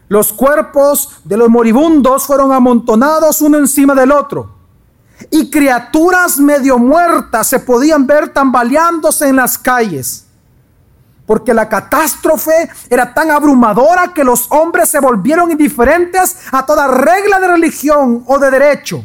[0.08, 4.56] Los cuerpos de los moribundos fueron amontonados uno encima del otro
[5.32, 10.25] y criaturas medio muertas se podían ver tambaleándose en las calles.
[11.26, 17.40] Porque la catástrofe era tan abrumadora que los hombres se volvieron indiferentes a toda regla
[17.40, 19.04] de religión o de derecho.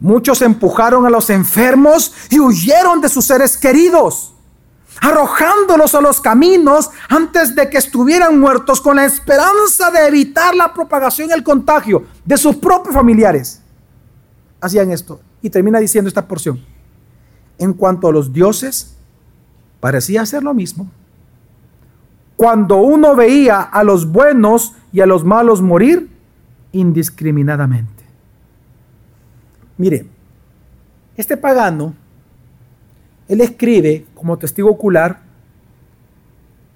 [0.00, 4.34] Muchos empujaron a los enfermos y huyeron de sus seres queridos,
[5.00, 10.72] arrojándolos a los caminos antes de que estuvieran muertos con la esperanza de evitar la
[10.72, 13.60] propagación y el contagio de sus propios familiares
[14.64, 15.20] hacían esto.
[15.42, 16.64] Y termina diciendo esta porción.
[17.58, 18.93] En cuanto a los dioses,
[19.84, 20.90] parecía ser lo mismo.
[22.36, 26.08] Cuando uno veía a los buenos y a los malos morir
[26.72, 28.02] indiscriminadamente.
[29.76, 30.06] Mire,
[31.18, 31.92] este pagano,
[33.28, 35.20] él escribe como testigo ocular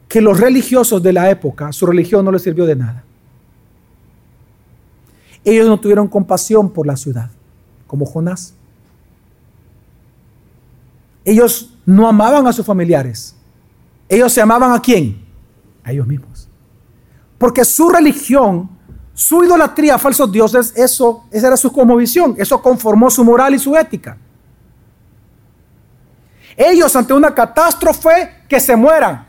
[0.06, 3.04] que los religiosos de la época, su religión no les sirvió de nada.
[5.44, 7.30] Ellos no tuvieron compasión por la ciudad
[7.86, 8.52] como Jonás.
[11.24, 13.34] Ellos no amaban a sus familiares.
[14.10, 15.24] Ellos se amaban a quién?
[15.82, 16.46] A ellos mismos.
[17.38, 18.68] Porque su religión,
[19.14, 22.34] su idolatría a falsos dioses, eso, esa era su visión.
[22.36, 24.18] Eso conformó su moral y su ética.
[26.54, 29.26] Ellos ante una catástrofe que se mueran.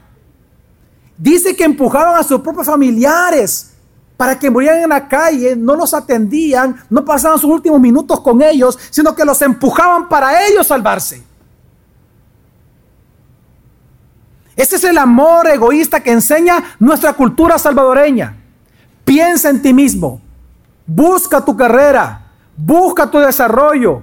[1.18, 3.72] Dice que empujaban a sus propios familiares
[4.18, 8.42] para que murieran en la calle, no los atendían, no pasaban sus últimos minutos con
[8.42, 11.29] ellos, sino que los empujaban para ellos salvarse.
[14.60, 18.36] Ese es el amor egoísta que enseña nuestra cultura salvadoreña.
[19.06, 20.20] Piensa en ti mismo,
[20.86, 22.26] busca tu carrera,
[22.58, 24.02] busca tu desarrollo.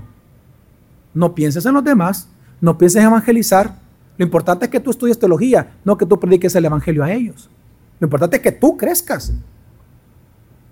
[1.12, 2.26] No pienses en los demás,
[2.58, 3.74] no pienses en evangelizar.
[4.16, 7.50] Lo importante es que tú estudies teología, no que tú prediques el evangelio a ellos.
[8.00, 9.34] Lo importante es que tú crezcas.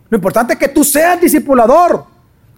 [0.09, 2.07] Lo importante es que tú seas discipulador,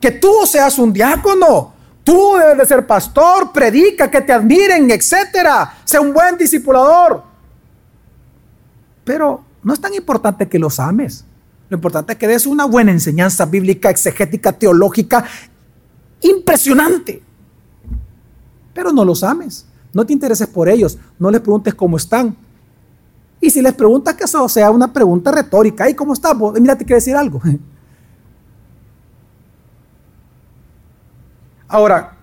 [0.00, 1.72] que tú seas un diácono.
[2.06, 5.78] Tú debes de ser pastor, predica, que te admiren, etcétera.
[5.84, 7.24] Sea un buen discipulador.
[9.02, 11.24] Pero no es tan importante que los ames.
[11.68, 15.24] Lo importante es que des una buena enseñanza bíblica, exegética, teológica,
[16.20, 17.24] impresionante.
[18.72, 19.66] Pero no los ames.
[19.92, 20.96] No te intereses por ellos.
[21.18, 22.36] No les preguntes cómo están.
[23.40, 26.36] Y si les preguntas que eso sea una pregunta retórica, ¿y cómo estás?
[26.60, 27.42] Mira, te quiero decir algo.
[31.68, 32.16] Ahora,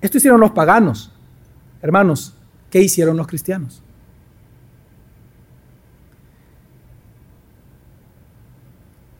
[0.00, 1.10] esto hicieron los paganos.
[1.80, 2.34] Hermanos,
[2.70, 3.82] ¿qué hicieron los cristianos?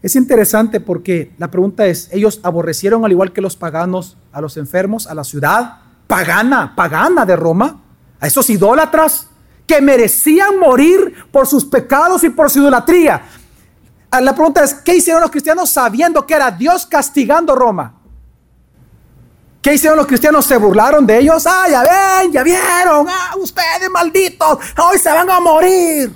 [0.02, 4.56] Es interesante porque la pregunta es, ellos aborrecieron al igual que los paganos a los
[4.56, 5.76] enfermos, a la ciudad
[6.08, 7.80] pagana, pagana de Roma,
[8.18, 9.28] a esos idólatras
[9.66, 13.22] que merecían morir por sus pecados y por su idolatría.
[14.10, 17.94] Ah, la pregunta es, ¿qué hicieron los cristianos sabiendo que era Dios castigando Roma?
[19.62, 20.44] ¿Qué hicieron los cristianos?
[20.44, 21.46] ¿Se burlaron de ellos?
[21.46, 26.12] Ah, ya ven, ya vieron, ah, ustedes malditos, hoy se van a morir.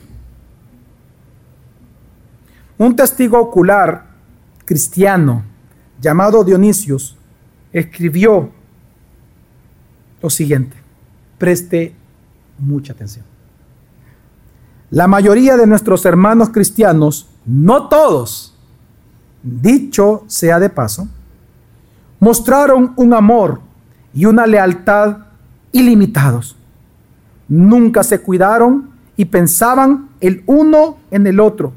[2.76, 4.05] Un testigo ocular
[4.64, 5.44] cristiano
[6.01, 7.16] llamado Dionisios
[7.72, 8.51] escribió
[10.20, 10.76] lo siguiente.
[11.38, 11.94] Preste
[12.59, 13.24] mucha atención.
[14.90, 18.57] La mayoría de nuestros hermanos cristianos, no todos,
[19.42, 21.09] dicho sea de paso,
[22.21, 23.61] mostraron un amor
[24.14, 25.19] y una lealtad
[25.73, 26.57] ilimitados.
[27.49, 31.73] Nunca se cuidaron y pensaban el uno en el otro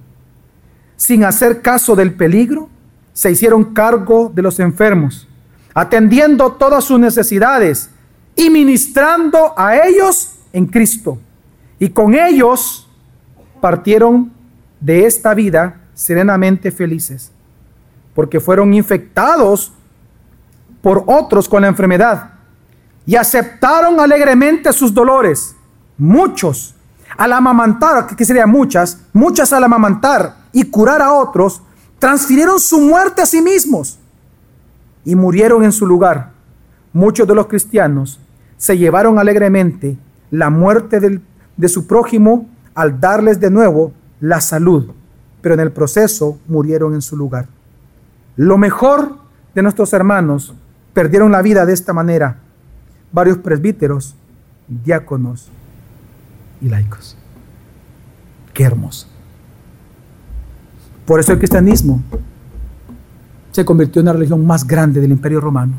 [1.00, 2.68] sin hacer caso del peligro,
[3.14, 5.30] se hicieron cargo de los enfermos,
[5.74, 7.90] atendiendo todas sus necesidades
[8.36, 11.18] y ministrando a ellos en Cristo.
[11.80, 12.90] Y con ellos
[13.62, 14.30] partieron
[14.82, 17.32] de esta vida serenamente felices,
[18.14, 19.72] porque fueron infectados
[20.82, 22.32] por otros con la enfermedad
[23.06, 25.56] y aceptaron alegremente sus dolores.
[25.98, 26.76] Muchos
[27.18, 31.62] al amamantar, que sería muchas, muchas al amamantar y curar a otros,
[31.98, 34.00] transfirieron su muerte a sí mismos
[35.04, 36.32] y murieron en su lugar.
[36.94, 38.20] Muchos de los cristianos
[38.58, 39.98] se llevaron alegremente
[40.32, 41.22] la muerte
[41.58, 44.92] de su prójimo al darles de nuevo la salud,
[45.42, 47.48] pero en el proceso murieron en su lugar.
[48.36, 49.18] Lo mejor
[49.54, 50.54] de nuestros hermanos
[51.00, 52.39] perdieron la vida de esta manera.
[53.14, 54.16] Varios presbíteros,
[54.68, 55.50] diáconos,
[56.60, 57.16] y laicos.
[58.54, 59.08] Qué hermoso.
[61.06, 62.04] Por eso el cristianismo
[63.54, 65.72] se convirtió en la religión más grande del imperio romano.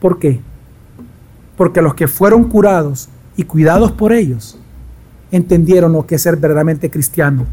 [0.00, 0.40] ¿Por qué?
[1.56, 4.58] Porque los que fueron curados y cuidados por ellos
[5.30, 7.46] entendieron lo que es ser verdaderamente cristiano,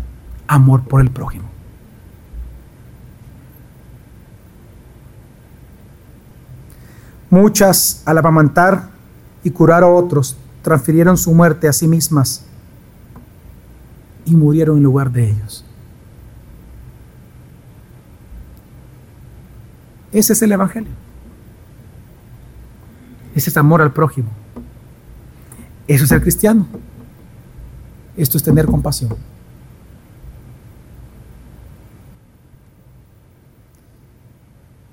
[0.48, 1.59] amor por el prójimo.
[7.30, 8.90] Muchas al amamantar
[9.44, 12.46] y curar a otros transfirieron su muerte a sí mismas
[14.26, 15.66] y murieron en lugar de ellos.
[20.12, 20.92] Ese es el Evangelio.
[23.36, 24.30] Ese es amor al prójimo.
[25.88, 26.68] Eso es ser cristiano.
[28.18, 29.16] Esto es tener compasión.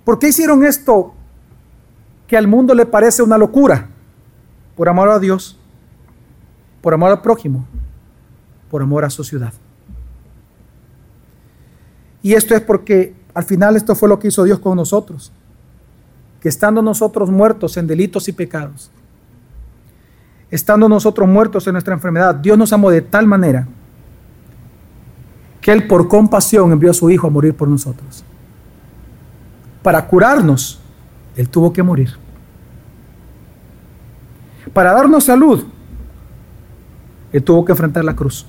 [0.04, 1.14] ¿Por qué hicieron esto
[2.26, 3.88] que al mundo le parece una locura?
[4.76, 5.56] por amor a Dios,
[6.82, 7.66] por amor al prójimo,
[8.70, 9.52] por amor a su ciudad.
[12.22, 15.32] Y esto es porque al final esto fue lo que hizo Dios con nosotros,
[16.40, 18.90] que estando nosotros muertos en delitos y pecados,
[20.50, 23.66] estando nosotros muertos en nuestra enfermedad, Dios nos amó de tal manera
[25.60, 28.22] que Él por compasión envió a su Hijo a morir por nosotros.
[29.82, 30.80] Para curarnos,
[31.36, 32.16] Él tuvo que morir
[34.76, 35.64] para darnos salud,
[37.32, 38.46] Él tuvo que enfrentar la cruz.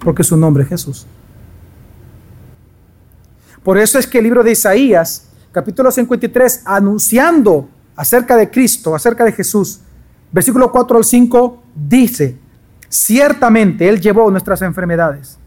[0.00, 1.06] Porque su nombre es Jesús.
[3.62, 9.24] Por eso es que el libro de Isaías, capítulo 53, anunciando acerca de Cristo, acerca
[9.24, 9.80] de Jesús,
[10.32, 12.36] versículo 4 al 5, dice,
[12.88, 15.38] ciertamente Él llevó nuestras enfermedades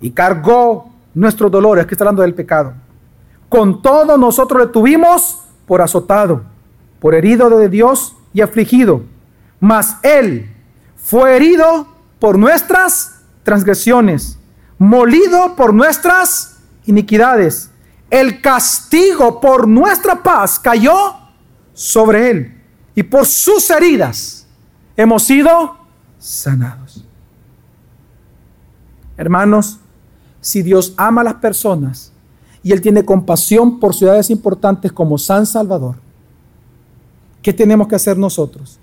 [0.00, 2.72] y cargó nuestros dolores, que está hablando del pecado.
[3.52, 6.42] Con todo nosotros le tuvimos por azotado
[7.00, 9.02] por herido de Dios y afligido,
[9.60, 10.50] mas Él
[10.96, 11.86] fue herido
[12.18, 14.38] por nuestras transgresiones,
[14.78, 17.70] molido por nuestras iniquidades.
[18.08, 21.16] El castigo por nuestra paz cayó
[21.74, 22.62] sobre Él
[22.94, 24.46] y por sus heridas
[24.96, 25.76] hemos sido
[26.18, 27.04] sanados.
[29.18, 29.78] Hermanos,
[30.40, 32.11] si Dios ama a las personas
[32.62, 35.96] y Él tiene compasión por ciudades importantes como San Salvador,
[37.42, 38.78] ¿Qué tenemos que hacer nosotros?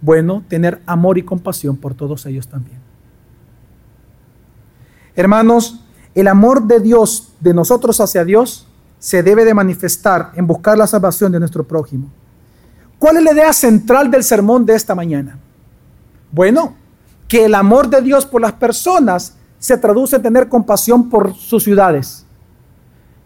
[0.00, 2.78] Bueno, tener amor y compasión por todos ellos también.
[5.16, 5.80] Hermanos,
[6.14, 8.66] el amor de Dios, de nosotros hacia Dios,
[8.98, 12.08] se debe de manifestar en buscar la salvación de nuestro prójimo.
[12.98, 15.38] ¿Cuál es la idea central del sermón de esta mañana?
[16.30, 16.76] Bueno,
[17.26, 21.64] que el amor de Dios por las personas se traduce en tener compasión por sus
[21.64, 22.26] ciudades.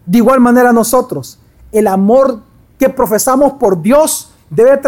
[0.07, 1.37] De igual manera nosotros,
[1.71, 2.41] el amor
[2.79, 4.79] que profesamos por Dios debe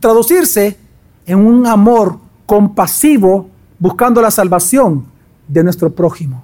[0.00, 0.78] traducirse
[1.26, 3.48] en un amor compasivo
[3.78, 5.04] buscando la salvación
[5.46, 6.42] de nuestro prójimo.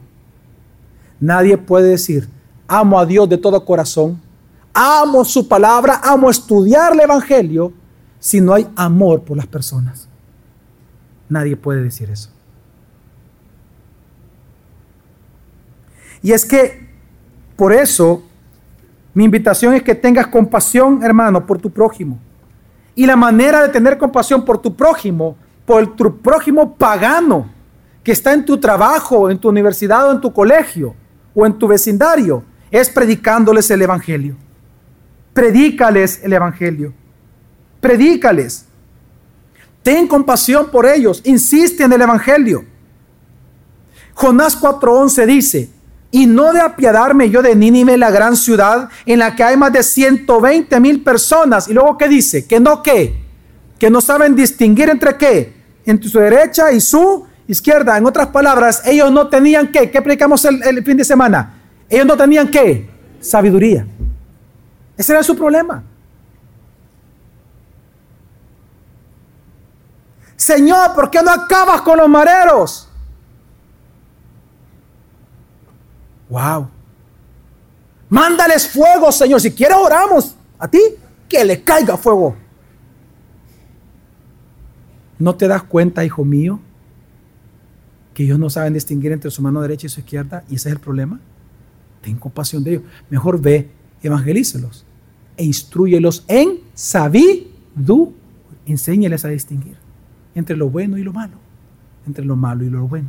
[1.19, 2.29] Nadie puede decir,
[2.69, 4.21] amo a Dios de todo corazón,
[4.75, 7.73] amo su palabra, amo estudiar el Evangelio,
[8.21, 10.07] si no hay amor por las personas.
[11.31, 12.31] Nadie puede decir eso.
[16.23, 16.88] Y es que
[17.59, 18.23] por eso
[19.15, 22.21] mi invitación es que tengas compasión, hermano, por tu prójimo.
[22.95, 25.37] Y la manera de tener compasión por tu prójimo,
[25.67, 27.51] por tu prójimo pagano,
[28.05, 30.95] que está en tu trabajo, en tu universidad o en tu colegio
[31.35, 34.37] o en tu vecindario, es predicándoles el Evangelio.
[35.33, 36.93] Predícales el Evangelio.
[37.81, 38.67] Predícales.
[39.83, 41.23] Ten compasión por ellos.
[41.25, 42.65] Insiste en el Evangelio.
[44.15, 45.78] Jonás 4:11 dice,
[46.11, 49.73] y no de apiadarme yo de Nínive, la gran ciudad en la que hay más
[49.73, 51.69] de 120 mil personas.
[51.69, 52.47] Y luego, ¿qué dice?
[52.47, 53.23] Que no qué.
[53.79, 55.55] Que no saben distinguir entre qué.
[55.85, 57.99] Entre su derecha y su izquierda.
[57.99, 59.91] En otras palabras, ellos no tenían qué.
[59.91, 61.61] ¿Qué predicamos el, el fin de semana?
[61.91, 62.89] Ellos no tenían qué.
[63.21, 63.87] Sabiduría.
[64.97, 65.83] Ese era su problema.
[70.37, 72.88] Señor, ¿por qué no acabas con los mareros?
[76.29, 76.69] Wow.
[78.09, 79.41] Mándales fuego, Señor.
[79.41, 80.81] Si quieres oramos a ti,
[81.29, 82.37] que le caiga fuego.
[85.19, 86.61] ¿No te das cuenta, hijo mío,
[88.15, 90.45] que ellos no saben distinguir entre su mano derecha y su izquierda?
[90.49, 91.21] Y ese es el problema.
[92.01, 92.83] Ten compasión de ellos.
[93.11, 93.71] Mejor ve,
[94.03, 94.85] evangelícelos
[95.37, 97.49] e instruyelos en sabiduría.
[98.67, 99.77] Enséñales a distinguir
[100.35, 101.37] entre lo bueno y lo malo,
[102.07, 103.09] entre lo malo y lo bueno.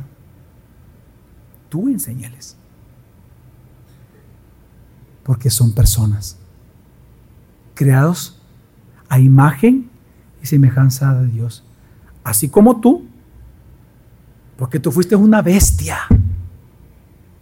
[1.68, 2.56] Tú enséñales
[5.22, 6.36] porque son personas
[7.74, 8.38] creados
[9.08, 9.88] a imagen
[10.42, 11.64] y semejanza de Dios,
[12.24, 13.06] así como tú,
[14.56, 15.98] porque tú fuiste una bestia.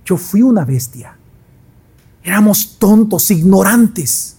[0.04, 1.16] Yo fui una bestia.
[2.22, 4.36] Éramos tontos, ignorantes.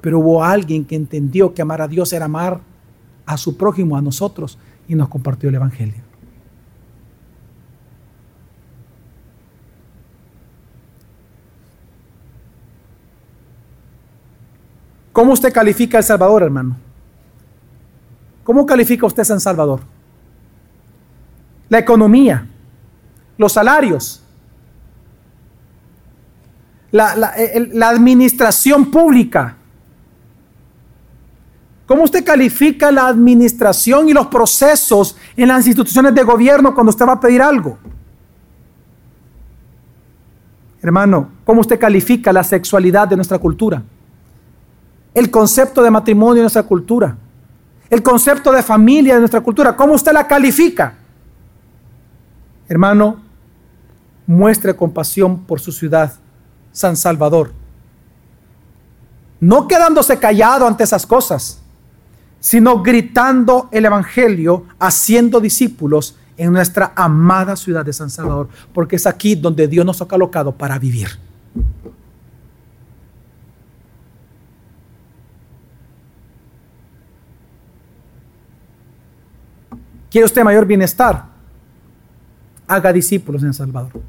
[0.00, 2.60] Pero hubo alguien que entendió que amar a Dios era amar
[3.26, 6.09] a su prójimo, a nosotros, y nos compartió el Evangelio.
[15.20, 16.78] ¿Cómo usted califica El Salvador, hermano?
[18.42, 19.80] ¿Cómo califica usted San Salvador?
[21.68, 22.46] La economía,
[23.36, 24.22] los salarios,
[26.90, 29.58] la, la, administración pública.
[31.84, 37.06] ¿Cómo usted califica la administración y los procesos en las instituciones de gobierno cuando usted
[37.06, 37.76] va a pedir algo?
[40.80, 43.82] Hermano, ¿cómo usted califica la sexualidad de nuestra cultura?
[45.14, 47.16] El concepto de matrimonio en nuestra cultura,
[47.88, 50.94] el concepto de familia de nuestra cultura, ¿cómo usted la califica?
[52.68, 53.20] Hermano,
[54.26, 56.14] muestre compasión por su ciudad,
[56.70, 57.52] San Salvador.
[59.40, 61.60] No quedándose callado ante esas cosas,
[62.38, 69.06] sino gritando el Evangelio, haciendo discípulos en nuestra amada ciudad de San Salvador, porque es
[69.06, 71.08] aquí donde Dios nos ha colocado para vivir.
[80.10, 81.24] ¿Quiere usted mayor bienestar?
[82.66, 84.02] Haga discípulos en El Salvador.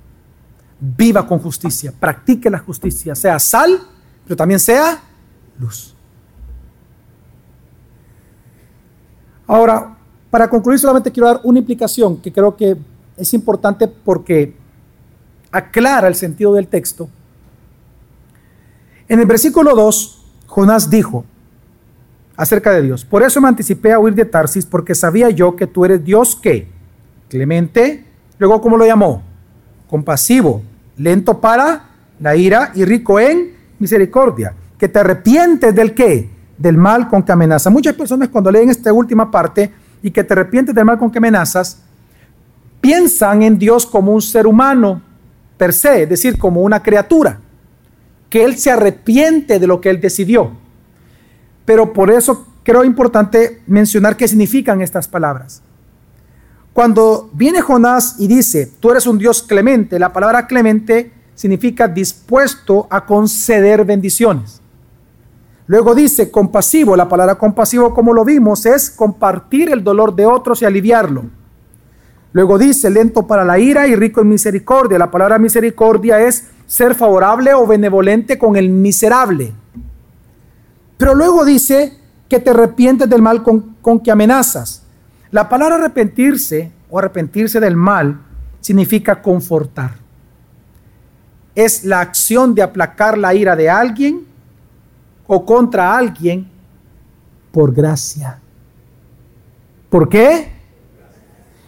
[0.80, 3.80] Viva con justicia, practique la justicia, sea sal,
[4.24, 5.00] pero también sea
[5.60, 5.96] luz.
[9.46, 9.96] Ahora,
[10.32, 12.78] para concluir solamente quiero dar una implicación que creo que
[13.18, 14.56] es importante porque
[15.52, 17.10] aclara el sentido del texto.
[19.08, 21.26] En el versículo 2, Jonás dijo,
[22.42, 23.06] acerca de Dios.
[23.06, 26.36] Por eso me anticipé a huir de Tarsis, porque sabía yo que tú eres Dios
[26.36, 26.68] que,
[27.30, 28.04] clemente,
[28.40, 29.22] luego ¿cómo lo llamó?
[29.88, 30.64] Compasivo,
[30.98, 31.90] lento para
[32.20, 36.32] la ira y rico en misericordia, que te arrepientes del qué?
[36.58, 37.70] Del mal con que amenaza.
[37.70, 39.72] Muchas personas cuando leen esta última parte
[40.02, 41.78] y que te arrepientes del mal con que amenazas,
[42.82, 45.00] piensan en Dios como un ser humano
[45.58, 47.40] per se, es decir, como una criatura,
[48.32, 50.60] que Él se arrepiente de lo que Él decidió.
[51.66, 55.62] Pero por eso creo importante mencionar qué significan estas palabras.
[56.74, 62.88] Cuando viene Jonás y dice, tú eres un Dios clemente, la palabra clemente significa dispuesto
[62.90, 64.62] a conceder bendiciones.
[65.68, 70.62] Luego dice compasivo, la palabra compasivo como lo vimos es compartir el dolor de otros
[70.62, 71.24] y aliviarlo.
[72.34, 74.98] Luego dice lento para la ira y rico en misericordia.
[74.98, 79.54] La palabra misericordia es ser favorable o benevolente con el miserable.
[81.02, 81.98] Pero luego dice
[82.30, 84.84] que te arrepientes del mal con, con que amenazas.
[85.32, 88.22] La palabra arrepentirse o arrepentirse del mal
[88.60, 89.96] significa confortar.
[91.56, 94.28] Es la acción de aplacar la ira de alguien
[95.26, 96.48] o contra alguien
[97.52, 98.38] por gracia.
[99.90, 100.52] ¿Por qué?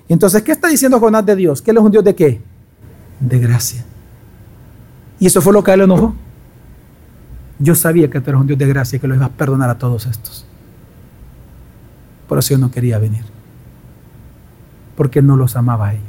[0.08, 1.60] Entonces, ¿qué está diciendo Jonás de Dios?
[1.60, 2.40] Que él es un Dios de qué?
[3.20, 3.84] De gracia.
[5.18, 6.14] Y eso fue lo que a él le enojó.
[7.60, 9.70] Yo sabía que tú eres un Dios de gracia y que lo iba a perdonar
[9.70, 10.46] a todos estos.
[12.28, 13.24] Por eso yo no quería venir.
[14.96, 16.04] Porque no los amaba a ellos.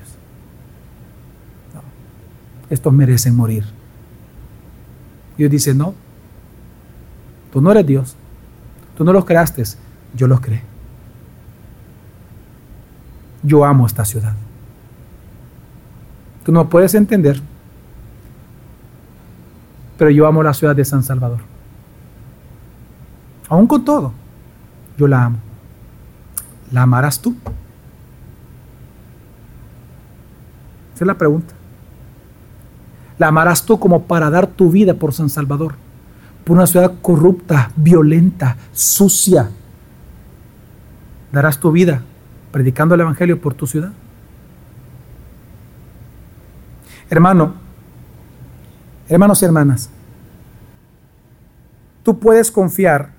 [2.70, 3.64] Estos merecen morir.
[5.36, 5.94] Dios dice, no,
[7.52, 8.16] tú no eres Dios.
[8.96, 9.64] Tú no los creaste,
[10.14, 10.62] yo los creé.
[13.42, 14.34] Yo amo esta ciudad.
[16.44, 17.40] Tú no puedes entender,
[19.98, 21.38] pero yo amo la ciudad de San Salvador.
[23.48, 24.12] Aún con todo,
[24.96, 25.38] yo la amo.
[26.72, 27.36] ¿La amarás tú?
[30.94, 31.54] Esa es la pregunta.
[33.18, 35.74] ¿La amarás tú como para dar tu vida por San Salvador?
[36.44, 39.50] Por una ciudad corrupta, violenta, sucia.
[41.32, 42.02] ¿Darás tu vida
[42.50, 43.92] predicando el Evangelio por tu ciudad?
[47.10, 47.54] Hermano,
[49.08, 49.90] hermanos y hermanas,
[52.02, 53.12] tú puedes confiar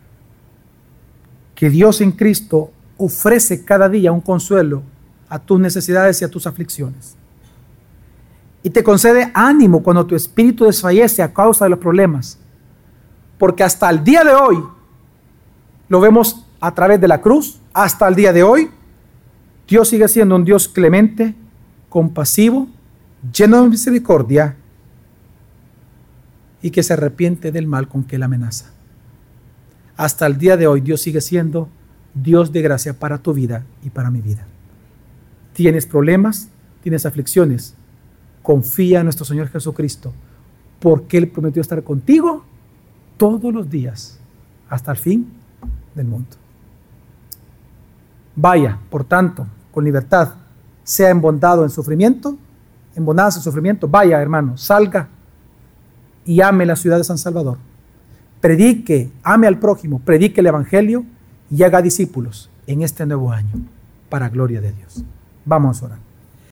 [1.54, 4.84] que Dios en Cristo ofrece cada día un consuelo
[5.30, 7.16] a tus necesidades y a tus aflicciones.
[8.64, 12.40] Y te concede ánimo cuando tu espíritu desfallece a causa de los problemas.
[13.38, 14.64] Porque hasta el día de hoy,
[15.88, 18.72] lo vemos a través de la cruz, hasta el día de hoy,
[19.68, 21.36] Dios sigue siendo un Dios clemente,
[21.90, 22.68] compasivo,
[23.32, 24.56] lleno de misericordia
[26.66, 28.72] y que se arrepiente del mal con que él amenaza.
[29.98, 31.70] Hasta el día de hoy Dios sigue siendo
[32.16, 34.48] Dios de gracia para tu vida y para mi vida.
[35.54, 36.50] Tienes problemas,
[36.82, 37.76] tienes aflicciones,
[38.42, 40.12] confía en nuestro Señor Jesucristo,
[40.80, 42.44] porque Él prometió estar contigo
[43.18, 44.18] todos los días
[44.68, 45.32] hasta el fin
[45.94, 46.36] del mundo.
[48.36, 50.34] Vaya, por tanto, con libertad,
[50.84, 52.36] sea en bondad en sufrimiento,
[52.96, 55.10] en bonanza o sufrimiento, vaya hermano, salga
[56.26, 57.58] y ame la ciudad de San Salvador.
[58.42, 61.06] Predique, ame al prójimo, predique el Evangelio
[61.50, 63.54] y haga discípulos en este nuevo año,
[64.10, 65.04] para gloria de Dios.
[65.46, 66.05] Vamos a orar.